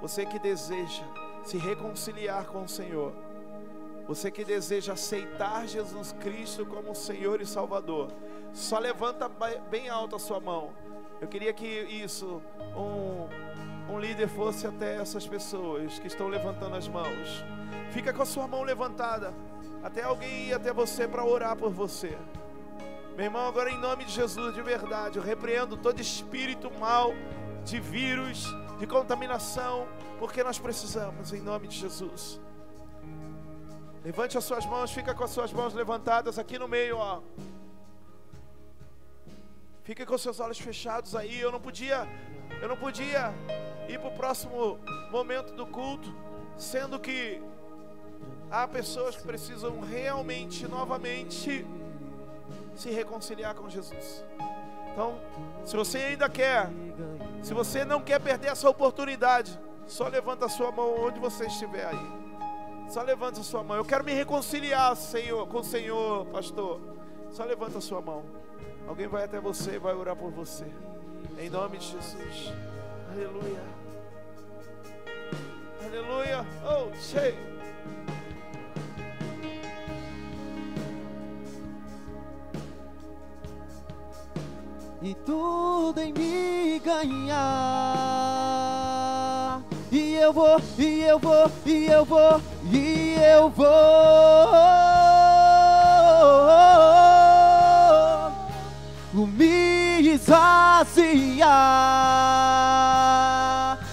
[0.00, 1.04] Você que deseja
[1.44, 3.12] se reconciliar com o Senhor.
[4.06, 8.12] Você que deseja aceitar Jesus Cristo como Senhor e Salvador,
[8.52, 9.28] só levanta
[9.70, 10.72] bem alto a sua mão.
[11.20, 12.40] Eu queria que isso,
[12.76, 13.26] um,
[13.92, 17.44] um líder fosse até essas pessoas que estão levantando as mãos.
[17.90, 19.34] Fica com a sua mão levantada,
[19.82, 22.16] até alguém ir até você para orar por você.
[23.16, 27.12] Meu irmão, agora em nome de Jesus, de verdade, eu repreendo todo espírito mal,
[27.64, 28.44] de vírus,
[28.78, 29.88] de contaminação,
[30.18, 32.40] porque nós precisamos, em nome de Jesus.
[34.06, 37.22] Levante as suas mãos, fica com as suas mãos levantadas aqui no meio, ó.
[39.82, 41.40] Fica com seus olhos fechados aí.
[41.40, 42.06] Eu não podia,
[42.62, 43.34] eu não podia
[43.88, 44.78] ir para o próximo
[45.10, 46.14] momento do culto,
[46.56, 47.42] sendo que
[48.48, 51.66] há pessoas que precisam realmente, novamente,
[52.76, 54.24] se reconciliar com Jesus.
[54.92, 55.20] Então,
[55.64, 56.70] se você ainda quer,
[57.42, 61.86] se você não quer perder essa oportunidade, só levanta a sua mão onde você estiver
[61.86, 62.25] aí.
[62.88, 63.76] Só levanta a sua mão.
[63.76, 66.80] Eu quero me reconciliar Senhor, com o Senhor, pastor.
[67.32, 68.24] Só levanta a sua mão.
[68.86, 70.66] Alguém vai até você e vai orar por você.
[71.38, 72.52] Em nome de Jesus.
[73.12, 73.62] Aleluia.
[75.84, 76.46] Aleluia.
[76.64, 77.56] Oh, cheio.
[85.02, 87.36] E tudo em me ganhar.
[89.90, 92.40] E eu vou, e eu vou, e eu vou
[92.72, 93.66] e eu vou
[99.26, 101.46] me esvaziar.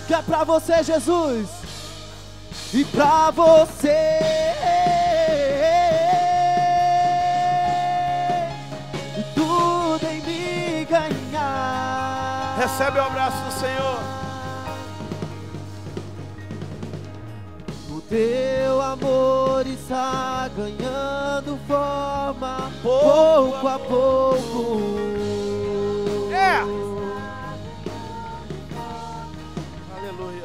[0.08, 1.50] Que é pra você, Jesus,
[2.74, 4.20] e pra você.
[9.36, 12.56] Tudo em ganhar.
[12.58, 14.13] Recebe o abraço do Senhor.
[18.14, 24.82] Teu amor está ganhando forma pouco, pouco a pouco.
[26.32, 26.60] É!
[29.98, 30.44] Aleluia.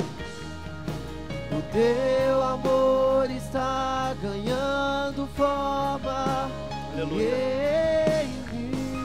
[1.53, 6.51] O teu amor está ganhando forma.
[6.95, 7.29] Aleluia.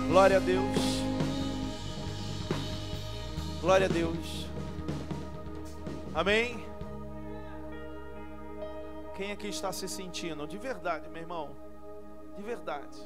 [0.07, 1.03] Glória a Deus.
[3.59, 4.47] Glória a Deus.
[6.15, 6.62] Amém.
[9.15, 11.55] Quem aqui está se sentindo, de verdade, meu irmão,
[12.35, 12.97] de verdade,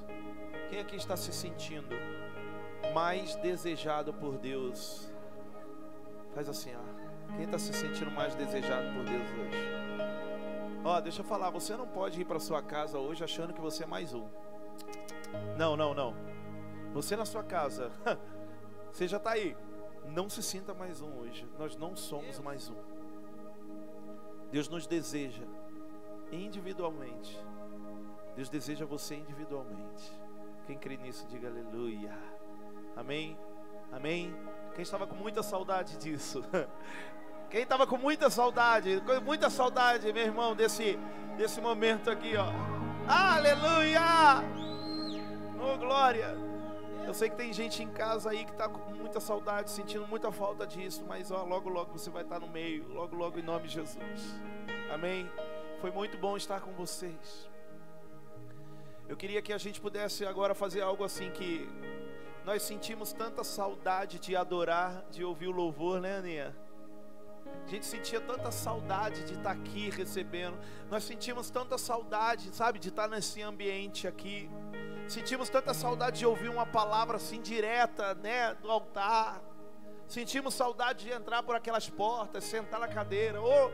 [0.69, 1.93] quem aqui está se sentindo
[2.93, 5.11] mais desejado por Deus?
[6.33, 7.33] Faz assim, ó.
[7.35, 9.77] Quem está se sentindo mais desejado por Deus hoje?
[10.85, 13.83] Ó, deixa eu falar, você não pode ir para sua casa hoje achando que você
[13.83, 14.29] é mais um.
[15.57, 16.15] Não, não, não.
[16.93, 17.91] Você na sua casa,
[18.89, 19.57] você já está aí.
[20.05, 21.45] Não se sinta mais um hoje.
[21.59, 22.77] Nós não somos mais um.
[24.49, 25.43] Deus nos deseja
[26.31, 27.39] individualmente.
[28.35, 30.11] Deus deseja você individualmente.
[30.65, 32.17] Quem crê nisso, diga aleluia.
[32.95, 33.37] Amém?
[33.91, 34.35] Amém?
[34.75, 36.43] Quem estava com muita saudade disso?
[37.49, 40.99] Quem estava com muita saudade, com muita saudade, meu irmão, desse,
[41.37, 42.47] desse momento aqui, ó.
[43.07, 44.43] Aleluia!
[45.57, 46.35] Oh, glória!
[47.05, 50.29] Eu sei que tem gente em casa aí que está com muita saudade, sentindo muita
[50.29, 53.69] falta disso, mas ó, logo, logo você vai estar no meio, logo, logo em nome
[53.69, 54.35] de Jesus.
[54.91, 55.29] Amém?
[55.79, 57.47] Foi muito bom estar com vocês.
[59.07, 61.69] Eu queria que a gente pudesse agora fazer algo assim que
[62.43, 66.55] nós sentimos tanta saudade de adorar, de ouvir o louvor, né, Aninha?
[67.63, 70.57] A gente sentia tanta saudade de estar aqui recebendo.
[70.89, 74.49] Nós sentimos tanta saudade, sabe, de estar nesse ambiente aqui.
[75.07, 79.43] Sentimos tanta saudade de ouvir uma palavra assim direta, né, do altar.
[80.07, 83.39] Sentimos saudade de entrar por aquelas portas, sentar na cadeira.
[83.41, 83.71] Oh,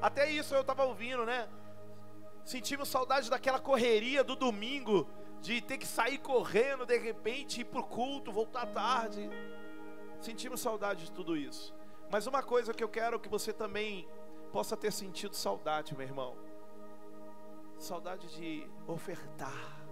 [0.00, 1.48] até isso eu estava ouvindo, né?
[2.44, 5.08] Sentimos saudade daquela correria do domingo,
[5.40, 9.28] de ter que sair correndo de repente, ir para o culto, voltar tarde.
[10.20, 11.74] Sentimos saudade de tudo isso.
[12.10, 14.08] Mas uma coisa que eu quero que você também
[14.52, 16.36] possa ter sentido saudade, meu irmão.
[17.78, 19.86] Saudade de ofertar.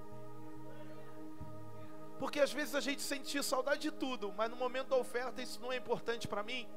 [2.18, 5.60] Porque às vezes a gente sentia saudade de tudo, mas no momento da oferta isso
[5.60, 6.68] não é importante para mim.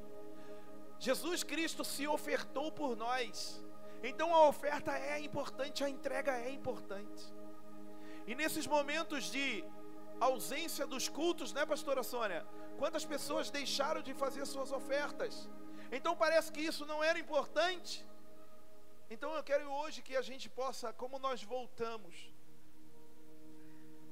[0.98, 3.62] Jesus Cristo se ofertou por nós.
[4.02, 7.22] Então a oferta é importante, a entrega é importante.
[8.26, 9.64] E nesses momentos de
[10.20, 12.46] ausência dos cultos, né, pastora Sônia?
[12.76, 15.48] Quantas pessoas deixaram de fazer suas ofertas?
[15.90, 18.06] Então parece que isso não era importante.
[19.10, 22.32] Então eu quero hoje que a gente possa, como nós voltamos,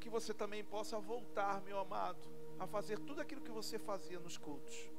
[0.00, 2.20] que você também possa voltar, meu amado,
[2.58, 4.95] a fazer tudo aquilo que você fazia nos cultos.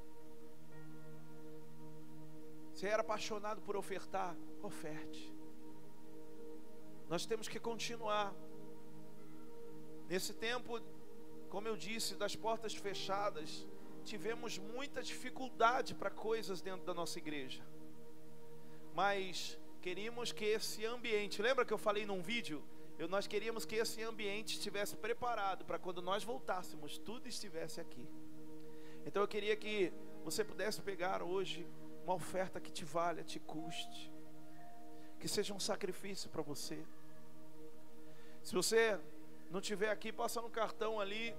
[2.78, 4.38] Você era apaixonado por ofertar?
[4.61, 5.34] Oferte.
[7.09, 8.36] Nós temos que continuar.
[10.07, 10.80] Nesse tempo,
[11.49, 13.67] como eu disse, das portas fechadas,
[14.03, 17.63] tivemos muita dificuldade para coisas dentro da nossa igreja.
[18.93, 22.63] Mas queríamos que esse ambiente, lembra que eu falei num vídeo?
[22.99, 28.07] Eu, nós queríamos que esse ambiente estivesse preparado para quando nós voltássemos, tudo estivesse aqui.
[29.03, 29.91] Então eu queria que
[30.23, 31.65] você pudesse pegar hoje
[32.08, 34.10] uma oferta que te valha, te custe,
[35.20, 36.82] que seja um sacrifício para você.
[38.41, 38.97] Se você
[39.51, 41.36] não tiver aqui, passa no cartão ali,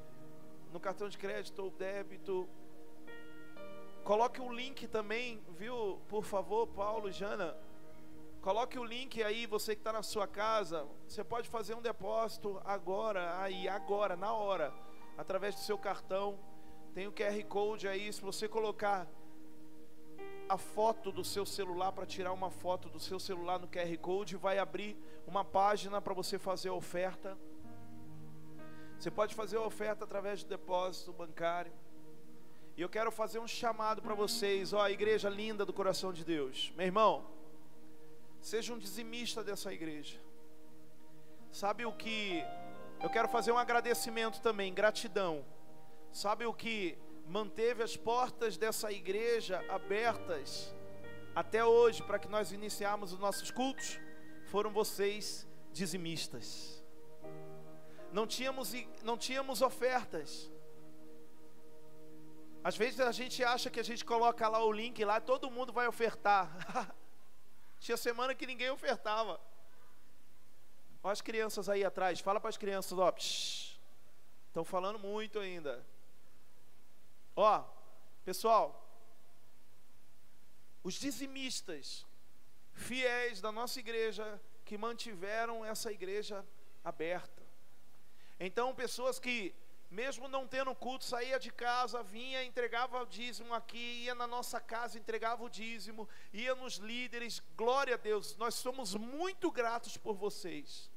[0.71, 2.47] no cartão de crédito ou débito.
[4.05, 6.03] Coloque o link também, viu?
[6.07, 7.57] Por favor, Paulo, Jana.
[8.43, 10.87] Coloque o link aí, você que está na sua casa.
[11.07, 14.75] Você pode fazer um depósito agora, aí, agora, na hora,
[15.17, 16.39] através do seu cartão.
[16.93, 18.13] Tem o QR Code aí.
[18.13, 19.09] Se você colocar
[20.49, 24.37] a foto do seu celular para tirar uma foto do seu celular no QR Code,
[24.37, 24.97] vai abrir
[25.27, 27.37] uma página para você fazer a oferta.
[28.99, 31.73] Você pode fazer a oferta através do depósito bancário.
[32.77, 36.73] E eu quero fazer um chamado para vocês, ó, igreja linda do coração de Deus.
[36.77, 37.27] Meu irmão,
[38.41, 40.19] seja um dizimista dessa igreja.
[41.51, 42.43] Sabe o que
[43.03, 45.45] eu quero fazer um agradecimento também, gratidão.
[46.13, 46.97] Sabe o que
[47.29, 50.75] manteve as portas dessa igreja abertas
[51.35, 54.01] até hoje para que nós iniciarmos os nossos cultos
[54.47, 56.83] foram vocês dizimistas.
[58.11, 58.73] Não tínhamos,
[59.03, 60.51] não tínhamos ofertas.
[62.65, 65.71] Às vezes a gente acha que a gente coloca lá o link lá, todo mundo
[65.73, 66.51] vai ofertar.
[67.79, 69.39] Tinha semana que ninguém ofertava.
[71.03, 75.87] Olha as crianças aí atrás, fala para as crianças, ó, estão falando muito ainda.
[77.41, 77.63] Ó,
[78.25, 78.85] pessoal,
[80.83, 82.05] os dizimistas,
[82.73, 86.45] fiéis da nossa igreja, que mantiveram essa igreja
[86.83, 87.41] aberta.
[88.41, 89.55] Então, pessoas que
[89.89, 94.61] mesmo não tendo culto, saía de casa, vinha, entregava o dízimo aqui, ia na nossa
[94.61, 97.41] casa, entregava o dízimo, ia nos líderes.
[97.57, 100.91] Glória a Deus, nós somos muito gratos por vocês.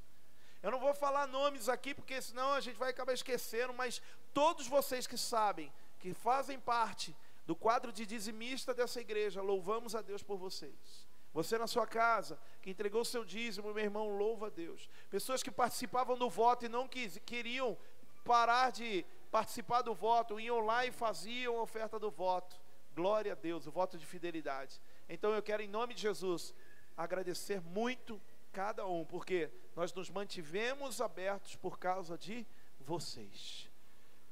[0.64, 4.02] Eu não vou falar nomes aqui, porque senão a gente vai acabar esquecendo, mas
[4.34, 5.72] todos vocês que sabem,
[6.02, 11.08] que fazem parte do quadro de dizimista dessa igreja, louvamos a Deus por vocês.
[11.34, 14.90] Você na sua casa, que entregou seu dízimo, meu irmão, louva a Deus.
[15.10, 17.78] Pessoas que participavam do voto e não quis, queriam
[18.26, 22.60] parar de participar do voto, iam lá e faziam a oferta do voto.
[22.94, 24.82] Glória a Deus, o voto de fidelidade.
[25.08, 26.54] Então eu quero, em nome de Jesus,
[26.98, 28.22] agradecer muito
[28.52, 32.46] cada um, porque nós nos mantivemos abertos por causa de
[32.82, 33.71] vocês.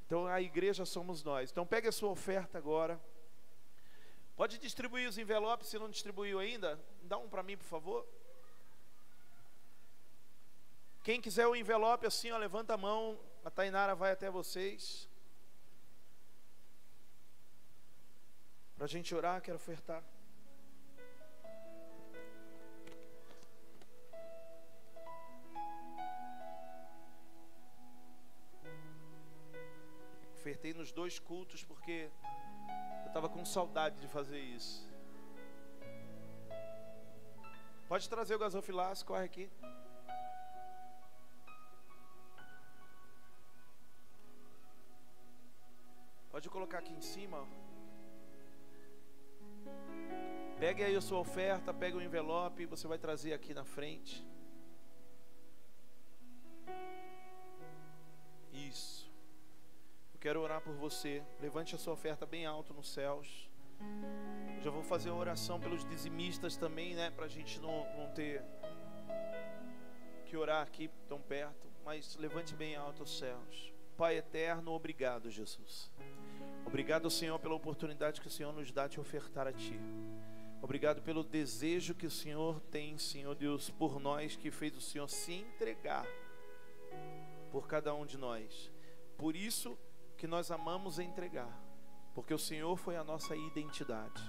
[0.10, 1.51] Então a igreja somos nós.
[1.51, 2.99] Então pegue a sua oferta agora.
[4.36, 6.84] Pode distribuir os envelopes se não distribuiu ainda.
[7.03, 8.07] Dá um para mim, por favor.
[11.03, 13.20] Quem quiser o envelope assim, ó, levanta a mão.
[13.45, 15.07] A Tainara vai até vocês.
[18.76, 20.03] Para a gente orar, quero ofertar.
[30.40, 32.10] Ofertei nos dois cultos porque
[33.04, 34.88] eu estava com saudade de fazer isso.
[37.90, 39.50] Pode trazer o gasofilaço, corre aqui.
[46.32, 47.46] Pode colocar aqui em cima.
[50.58, 54.26] Pegue aí a sua oferta, pegue o envelope, você vai trazer aqui na frente.
[58.54, 59.09] Isso.
[60.20, 61.24] Eu quero orar por você.
[61.39, 63.49] Levante a sua oferta bem alto nos céus.
[64.61, 67.09] Já vou fazer uma oração pelos dizimistas também, né?
[67.09, 68.43] Para a gente não, não ter
[70.26, 71.70] que orar aqui tão perto.
[71.86, 73.74] Mas levante bem alto os céus.
[73.95, 75.89] Pai eterno, obrigado, Jesus.
[76.65, 79.80] Obrigado, Senhor, pela oportunidade que o Senhor nos dá de ofertar a Ti.
[80.61, 85.07] Obrigado pelo desejo que o Senhor tem, Senhor Deus, por nós, que fez o Senhor
[85.07, 86.05] se entregar
[87.53, 88.70] por cada um de nós.
[89.17, 89.78] Por isso
[90.20, 91.51] que nós amamos entregar,
[92.13, 94.22] porque o Senhor foi a nossa identidade.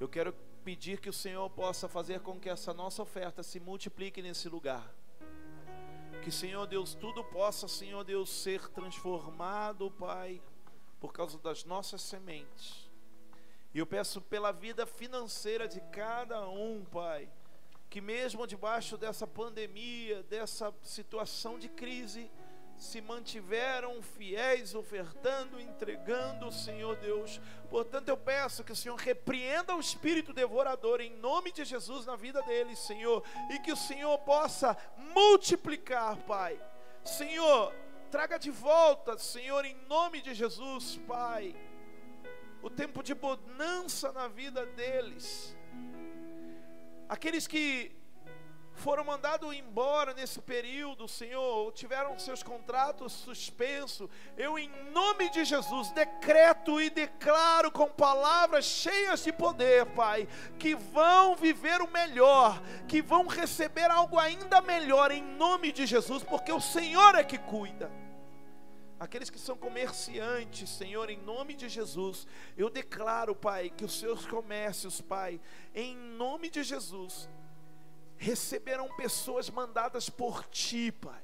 [0.00, 0.32] Eu quero
[0.64, 4.92] pedir que o Senhor possa fazer com que essa nossa oferta se multiplique nesse lugar
[6.26, 10.42] que, Senhor Deus, tudo possa, Senhor Deus, ser transformado, Pai,
[10.98, 12.90] por causa das nossas sementes.
[13.72, 17.30] E eu peço pela vida financeira de cada um, Pai,
[17.88, 22.28] que mesmo debaixo dessa pandemia, dessa situação de crise,
[22.78, 27.40] se mantiveram fiéis, ofertando, entregando, Senhor Deus.
[27.70, 32.16] Portanto, eu peço que o Senhor repreenda o espírito devorador em nome de Jesus na
[32.16, 34.76] vida deles, Senhor, e que o Senhor possa
[35.14, 36.60] multiplicar, Pai.
[37.02, 37.72] Senhor,
[38.10, 41.56] traga de volta, Senhor, em nome de Jesus, Pai,
[42.62, 45.56] o tempo de bonança na vida deles.
[47.08, 47.95] Aqueles que
[48.76, 54.08] foram mandados embora nesse período, Senhor, tiveram seus contratos suspensos.
[54.36, 60.74] Eu, em nome de Jesus, decreto e declaro com palavras cheias de poder, Pai, que
[60.74, 66.52] vão viver o melhor, que vão receber algo ainda melhor, em nome de Jesus, porque
[66.52, 67.90] o Senhor é que cuida.
[68.98, 72.26] Aqueles que são comerciantes, Senhor, em nome de Jesus,
[72.56, 75.38] eu declaro, Pai, que os seus comércios, Pai,
[75.74, 77.28] em nome de Jesus,
[78.16, 81.22] receberão pessoas mandadas por ti, Pai.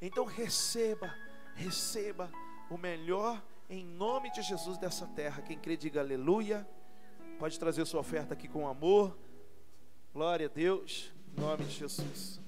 [0.00, 1.14] Então receba,
[1.54, 2.30] receba
[2.70, 5.42] o melhor em nome de Jesus dessa terra.
[5.42, 6.68] Quem crê, diga aleluia.
[7.38, 9.16] Pode trazer sua oferta aqui com amor.
[10.12, 12.40] Glória a Deus, em nome de Jesus.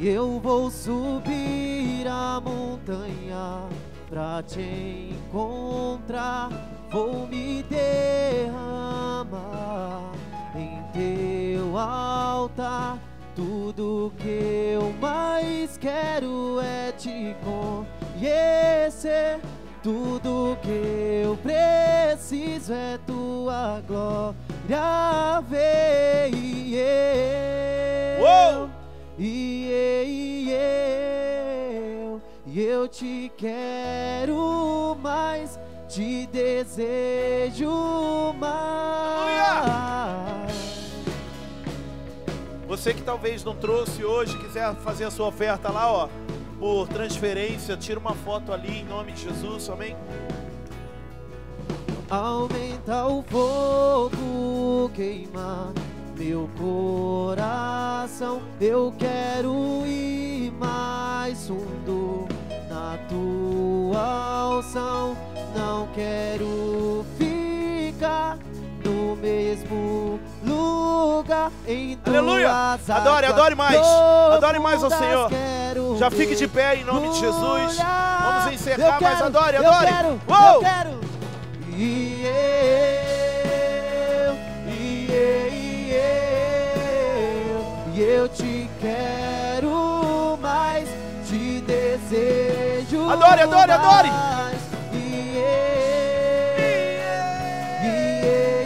[0.00, 3.68] E eu vou subir a montanha
[4.08, 6.48] pra te encontrar.
[6.90, 8.50] Vou me derramar
[10.56, 12.98] em teu altar.
[13.36, 19.38] Tudo que eu mais quero é te conhecer.
[19.82, 26.30] Tudo que eu preciso é tua glória ver.
[28.18, 28.69] Uou!
[29.22, 37.70] e, eu, e eu te quero mais, te desejo
[38.38, 38.80] mais.
[42.66, 46.08] Você que talvez não trouxe hoje, quiser fazer a sua oferta lá, ó,
[46.58, 49.94] por transferência, tira uma foto ali em nome de Jesus, amém?
[52.08, 55.74] Aumenta o fogo, queimar
[56.20, 58.42] meu coração.
[58.60, 62.28] Eu quero ir mais fundo
[62.68, 65.16] na tua unção.
[65.56, 68.36] Não quero ficar
[68.84, 71.50] no mesmo lugar.
[71.66, 72.52] Em Aleluia!
[72.86, 73.80] Adore, adore mais.
[74.34, 75.30] Adore mais ao Senhor.
[75.98, 77.78] Já fique de pé em nome de Jesus.
[77.78, 79.86] Vamos encerrar, mas adore, adore.
[79.86, 80.54] Eu quero, Uou!
[80.54, 81.00] eu quero.
[88.20, 90.88] Eu, e te quero mais,
[91.26, 93.08] te desejo.
[93.08, 94.10] Adore, adore, adore.
[94.92, 95.42] E eu,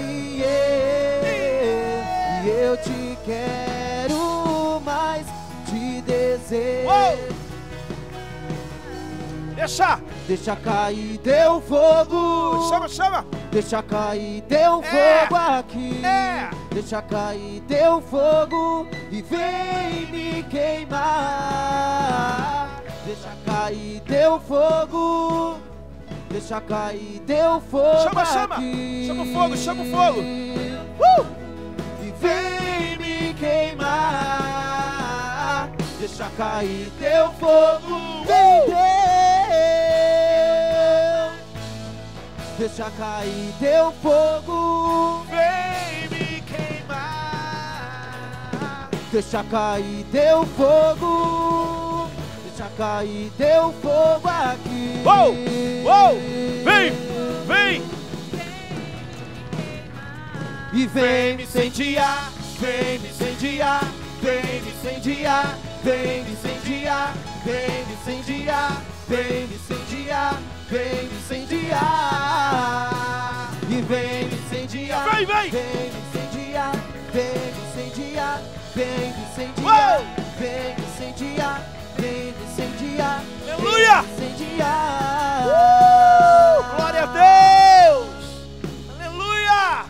[0.01, 1.25] e eu,
[2.45, 5.27] e eu te quero mais,
[5.67, 6.89] te desejo.
[6.89, 7.17] Uou!
[9.55, 10.01] Deixa.
[10.27, 12.67] Deixa cair teu fogo.
[12.71, 13.27] Chama, chama.
[13.53, 15.27] Deixa cair teu é.
[15.27, 16.03] fogo aqui.
[16.05, 16.49] É.
[16.75, 21.05] Deixa cair teu fogo e vem me queimar.
[23.07, 25.61] Deixa cair teu fogo.
[26.31, 28.03] Deixa cair teu fogo.
[28.03, 28.57] Chama, chama.
[28.57, 29.05] Aqui.
[29.07, 30.19] Chama o fogo, chama o fogo.
[30.19, 31.25] Uh!
[32.03, 34.51] E vem me queimar.
[36.01, 38.25] Deixa cair teu fogo.
[38.27, 38.65] Vem,
[42.59, 45.25] Deixa cair teu fogo.
[45.31, 45.74] Vem
[49.15, 52.11] Deixa cair teu fogo.
[52.43, 55.01] Deixa cair teu fogo aqui.
[55.05, 55.37] Uou!
[55.85, 56.19] Uou!
[56.65, 56.93] Vem!
[57.47, 57.83] Vem!
[60.73, 63.85] E vem me incendiar, vem me incendiar,
[64.21, 67.15] vem me incendiar, vem me incendiar,
[67.45, 72.91] vem me incendiar, vem me incendiar vem me incendiar.
[73.71, 75.05] E vem me incendiar.
[75.09, 75.51] Vem, vem.
[75.51, 76.73] Vem me incendiar.
[77.13, 78.54] Vem me incendiar.
[78.75, 80.01] Vem incendiar.
[80.37, 81.63] Vem incendiar.
[81.97, 83.23] Vem incendiar.
[83.49, 84.03] Aleluia.
[84.03, 85.47] Vem incendiar.
[85.47, 88.09] Uh, glória a Deus.
[88.99, 89.85] Aleluia.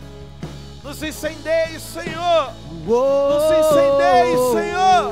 [0.83, 2.53] Nos incendeie, Senhor.
[2.85, 5.11] Nos incendeie, Senhor.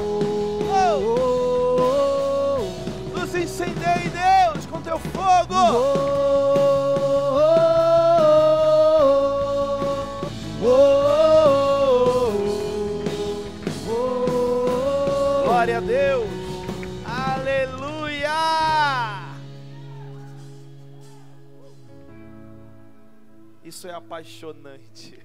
[23.83, 25.19] Isso é apaixonante.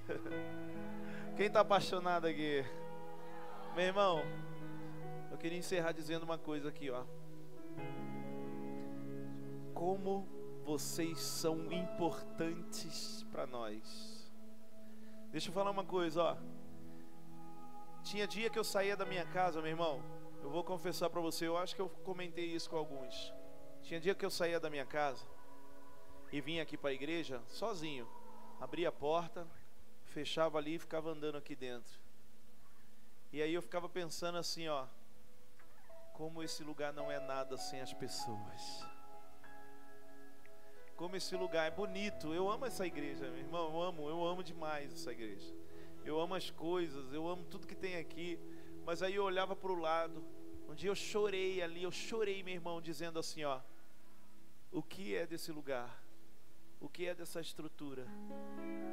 [1.37, 2.65] Quem está apaixonado aqui?
[3.73, 4.21] Meu irmão,
[5.31, 7.05] eu queria encerrar dizendo uma coisa aqui, ó
[9.73, 10.27] como
[10.65, 14.29] vocês são importantes para nós.
[15.31, 16.37] Deixa eu falar uma coisa, ó.
[18.03, 20.03] Tinha dia que eu saía da minha casa, meu irmão.
[20.43, 23.33] Eu vou confessar para você, eu acho que eu comentei isso com alguns.
[23.83, 25.25] Tinha dia que eu saía da minha casa
[26.29, 28.18] e vinha aqui para a igreja sozinho.
[28.59, 29.47] Abria a porta,
[30.05, 31.99] fechava ali e ficava andando aqui dentro.
[33.31, 34.87] E aí eu ficava pensando assim, ó,
[36.13, 38.85] como esse lugar não é nada sem as pessoas
[40.99, 42.33] como esse lugar é bonito.
[42.33, 43.73] Eu amo essa igreja, meu irmão.
[43.73, 45.49] Eu amo, eu amo demais essa igreja.
[46.03, 48.37] Eu amo as coisas, eu amo tudo que tem aqui.
[48.85, 50.21] Mas aí eu olhava para o lado.
[50.67, 53.61] Um dia eu chorei ali, eu chorei, meu irmão, dizendo assim: ó,
[54.73, 56.03] o que é desse lugar?
[56.79, 58.07] O que é dessa estrutura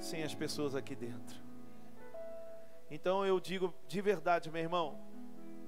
[0.01, 1.41] sem as pessoas aqui dentro?
[2.91, 4.99] Então eu digo de verdade, meu irmão,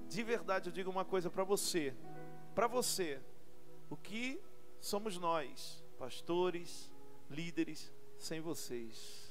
[0.09, 1.95] de verdade eu digo uma coisa para você,
[2.55, 3.21] para você,
[3.91, 4.41] o que
[4.81, 6.91] somos nós pastores,
[7.29, 9.29] líderes, sem vocês?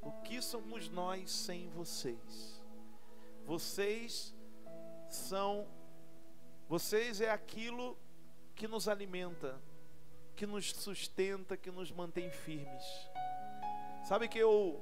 [0.00, 2.62] O que somos nós sem vocês?
[3.44, 4.34] Vocês
[5.08, 5.66] são,
[6.68, 7.98] vocês é aquilo
[8.54, 9.60] que nos alimenta,
[10.34, 12.84] que nos sustenta, que nos mantém firmes.
[14.04, 14.80] Sabe que eu,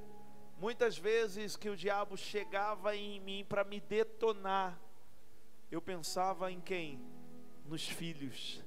[0.58, 4.78] muitas vezes que o diabo chegava em mim para me detonar,
[5.70, 7.00] eu pensava em quem?
[7.64, 8.62] Nos filhos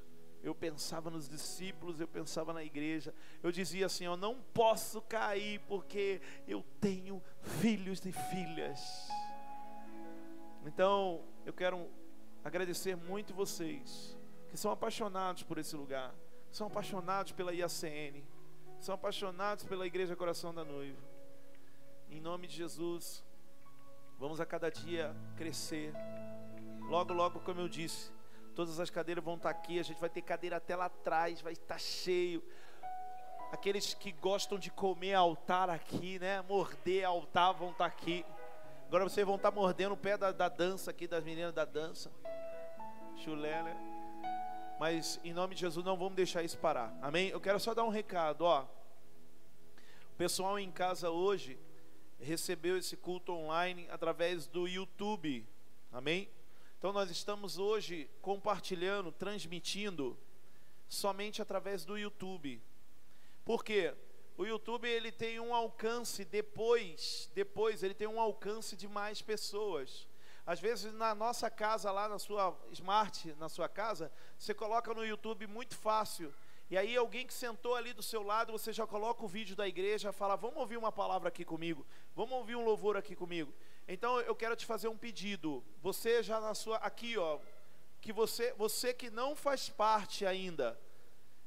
[0.46, 3.14] eu pensava nos discípulos, eu pensava na igreja.
[3.42, 9.10] Eu dizia assim: Eu não posso cair porque eu tenho filhos e filhas.
[10.64, 11.90] Então, eu quero
[12.44, 14.16] agradecer muito vocês
[14.50, 16.14] que são apaixonados por esse lugar,
[16.56, 18.24] são apaixonados pela IACN,
[18.80, 21.02] são apaixonados pela Igreja Coração da Noiva.
[22.10, 23.24] Em nome de Jesus,
[24.18, 25.94] Vamos a cada dia crescer.
[26.88, 28.12] Logo, logo, como eu disse,
[28.56, 29.78] todas as cadeiras vão estar aqui.
[29.78, 32.42] A gente vai ter cadeira até lá atrás, vai estar cheio.
[33.52, 36.42] Aqueles que gostam de comer altar aqui, né?
[36.44, 38.26] Morder altar vão estar aqui.
[38.88, 42.10] Agora vocês vão estar mordendo o pé da, da dança aqui, das meninas da dança.
[43.18, 43.95] Chulé, né?
[44.80, 46.98] Mas em nome de Jesus não vamos deixar isso parar.
[47.02, 47.30] Amém?
[47.30, 48.64] Eu quero só dar um recado, ó.
[50.14, 51.58] O pessoal em casa hoje
[52.20, 55.46] recebeu esse culto online através do YouTube.
[55.92, 56.30] Amém?
[56.78, 60.18] Então nós estamos hoje compartilhando, transmitindo
[60.88, 62.62] somente através do YouTube.
[63.44, 63.94] Por quê?
[64.38, 70.08] O YouTube ele tem um alcance depois, depois ele tem um alcance de mais pessoas.
[70.46, 75.04] Às vezes na nossa casa lá na sua smart, na sua casa, você coloca no
[75.04, 76.34] YouTube muito fácil.
[76.70, 79.68] E aí alguém que sentou ali do seu lado, você já coloca o vídeo da
[79.68, 81.86] igreja, fala: "Vamos ouvir uma palavra aqui comigo.
[82.16, 83.54] Vamos ouvir um louvor aqui comigo".
[83.88, 85.64] Então eu quero te fazer um pedido.
[85.82, 87.40] Você já na sua aqui, ó,
[88.02, 90.80] que você, você que não faz parte ainda,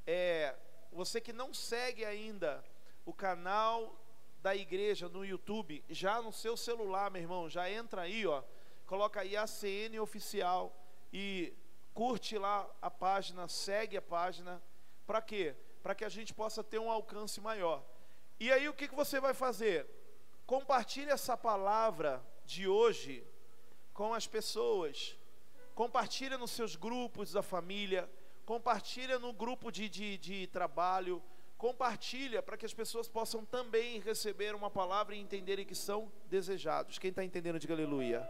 [0.04, 0.56] é,
[0.92, 2.64] você que não segue ainda
[3.04, 3.96] o canal
[4.42, 8.42] da igreja no YouTube, já no seu celular, meu irmão, já entra aí, ó,
[8.88, 10.74] coloca aí ACN oficial
[11.12, 11.52] e
[11.92, 14.62] curte lá a página, segue a página,
[15.06, 15.54] para quê?
[15.82, 17.84] Para que a gente possa ter um alcance maior.
[18.40, 19.86] E aí o que, que você vai fazer?
[20.46, 23.22] Compartilhe essa palavra de hoje
[23.92, 25.18] com as pessoas.
[25.74, 28.10] Compartilha nos seus grupos da família,
[28.46, 31.22] compartilha no grupo de, de, de trabalho,
[31.58, 36.98] compartilha para que as pessoas possam também receber uma palavra e entenderem que são desejados.
[36.98, 38.26] Quem está entendendo, diga aleluia.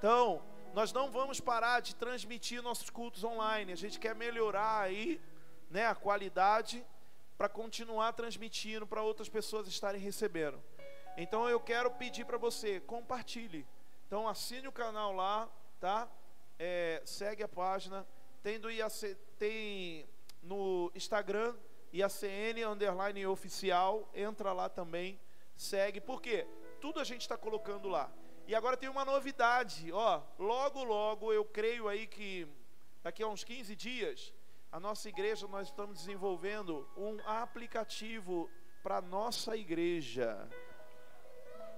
[0.00, 3.70] Então, nós não vamos parar de transmitir nossos cultos online.
[3.70, 5.20] A gente quer melhorar aí,
[5.68, 6.82] né, a qualidade
[7.36, 10.58] para continuar transmitindo para outras pessoas estarem recebendo.
[11.18, 13.66] Então eu quero pedir para você, compartilhe.
[14.06, 15.46] Então assine o canal lá,
[15.78, 16.08] tá?
[16.58, 18.06] É, segue a página.
[18.42, 20.08] Tem, do IAC, tem
[20.42, 21.54] no Instagram,
[21.92, 24.08] IACN underline oficial.
[24.14, 25.20] Entra lá também,
[25.58, 26.00] segue.
[26.00, 26.46] Por quê?
[26.80, 28.10] Tudo a gente está colocando lá.
[28.50, 30.20] E agora tem uma novidade, ó.
[30.36, 32.48] Logo, logo, eu creio aí que
[33.00, 34.34] daqui a uns 15 dias,
[34.72, 38.50] a nossa igreja, nós estamos desenvolvendo um aplicativo
[38.82, 40.50] para nossa igreja.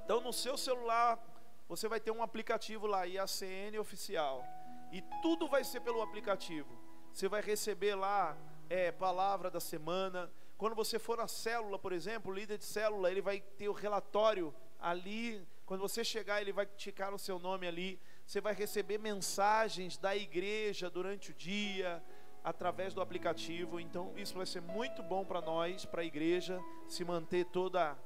[0.03, 1.23] Então, no seu celular,
[1.69, 4.43] você vai ter um aplicativo lá, IACN Oficial.
[4.91, 6.75] E tudo vai ser pelo aplicativo.
[7.13, 8.35] Você vai receber lá
[8.71, 10.33] é, palavra da semana.
[10.57, 13.75] Quando você for na célula, por exemplo, o líder de célula, ele vai ter o
[13.75, 15.47] relatório ali.
[15.73, 17.99] Quando você chegar, ele vai ticar o seu nome ali.
[18.27, 22.05] Você vai receber mensagens da igreja durante o dia,
[22.45, 23.81] através do aplicativo.
[23.81, 27.97] Então, isso vai ser muito bom para nós, para a igreja, se manter toda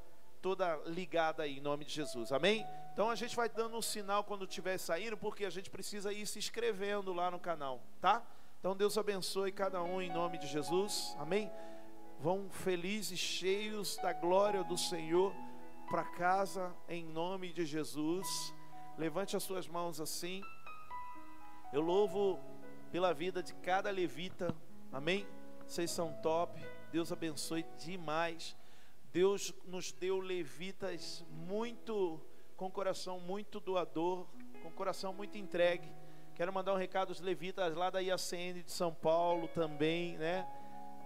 [0.41, 2.65] toda ligada aí, em nome de Jesus, amém?
[2.93, 6.25] Então a gente vai dando um sinal quando estiver saindo, porque a gente precisa ir
[6.25, 8.25] se inscrevendo lá no canal, tá?
[8.61, 11.51] Então Deus abençoe cada um em nome de Jesus, amém?
[12.21, 15.35] Vão felizes, cheios da glória do Senhor
[15.87, 18.55] para casa em nome de Jesus.
[18.99, 20.43] Levante as suas mãos assim.
[21.73, 22.41] Eu louvo
[22.91, 24.55] pela vida de cada levita,
[24.93, 25.27] amém?
[25.67, 26.61] Vocês são top.
[26.91, 28.57] Deus abençoe demais.
[29.13, 32.21] Deus nos deu levitas muito
[32.57, 34.27] com coração muito doador,
[34.63, 35.89] com coração muito entregue.
[36.35, 40.47] Quero mandar um recado aos levitas lá da IACN de São Paulo também, né?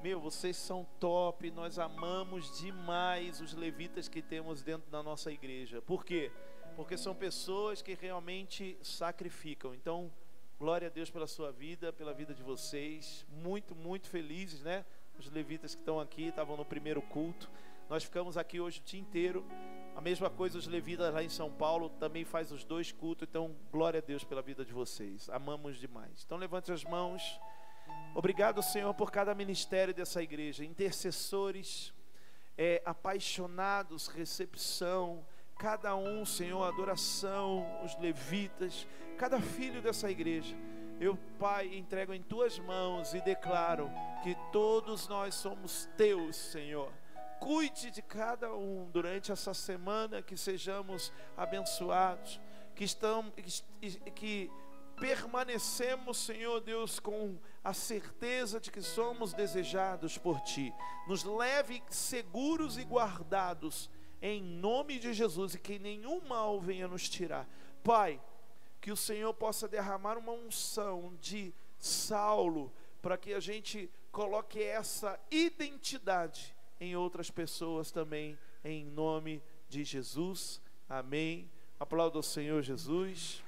[0.02, 5.82] Meu, vocês são top, nós amamos demais os levitas que temos dentro da nossa igreja.
[5.82, 6.32] Por quê?
[6.74, 9.74] Porque são pessoas que realmente sacrificam.
[9.74, 10.10] Então,
[10.58, 13.26] glória a Deus pela sua vida, pela vida de vocês.
[13.28, 14.86] Muito, muito felizes, né?
[15.18, 17.50] Os levitas que estão aqui estavam no primeiro culto.
[17.90, 19.44] Nós ficamos aqui hoje o dia inteiro.
[19.94, 23.28] A mesma coisa os levitas lá em São Paulo também faz os dois cultos.
[23.28, 25.28] Então, glória a Deus pela vida de vocês.
[25.28, 26.22] Amamos demais.
[26.24, 27.38] Então, levante as mãos.
[28.14, 30.64] Obrigado, Senhor, por cada ministério dessa igreja.
[30.64, 31.92] Intercessores,
[32.56, 35.24] é, apaixonados, recepção.
[35.58, 38.86] Cada um, Senhor, adoração, os levitas,
[39.18, 40.56] cada filho dessa igreja.
[40.98, 43.90] Eu, Pai, entrego em tuas mãos e declaro
[44.22, 46.92] que todos nós somos teus, Senhor
[47.40, 52.38] cuide de cada um durante essa semana, que sejamos abençoados,
[52.76, 53.32] que, estamos,
[53.80, 54.52] que, que
[55.00, 60.72] permanecemos, Senhor Deus, com a certeza de que somos desejados por Ti.
[61.06, 63.90] Nos leve seguros e guardados,
[64.22, 67.48] em nome de Jesus, e que nenhum mal venha nos tirar.
[67.82, 68.20] Pai,
[68.80, 72.72] que o Senhor possa derramar uma unção de Saulo,
[73.02, 80.60] para que a gente coloque essa identidade em outras pessoas também, em nome de Jesus.
[80.88, 81.50] Amém.
[81.78, 83.38] Aplauda o Senhor Jesus.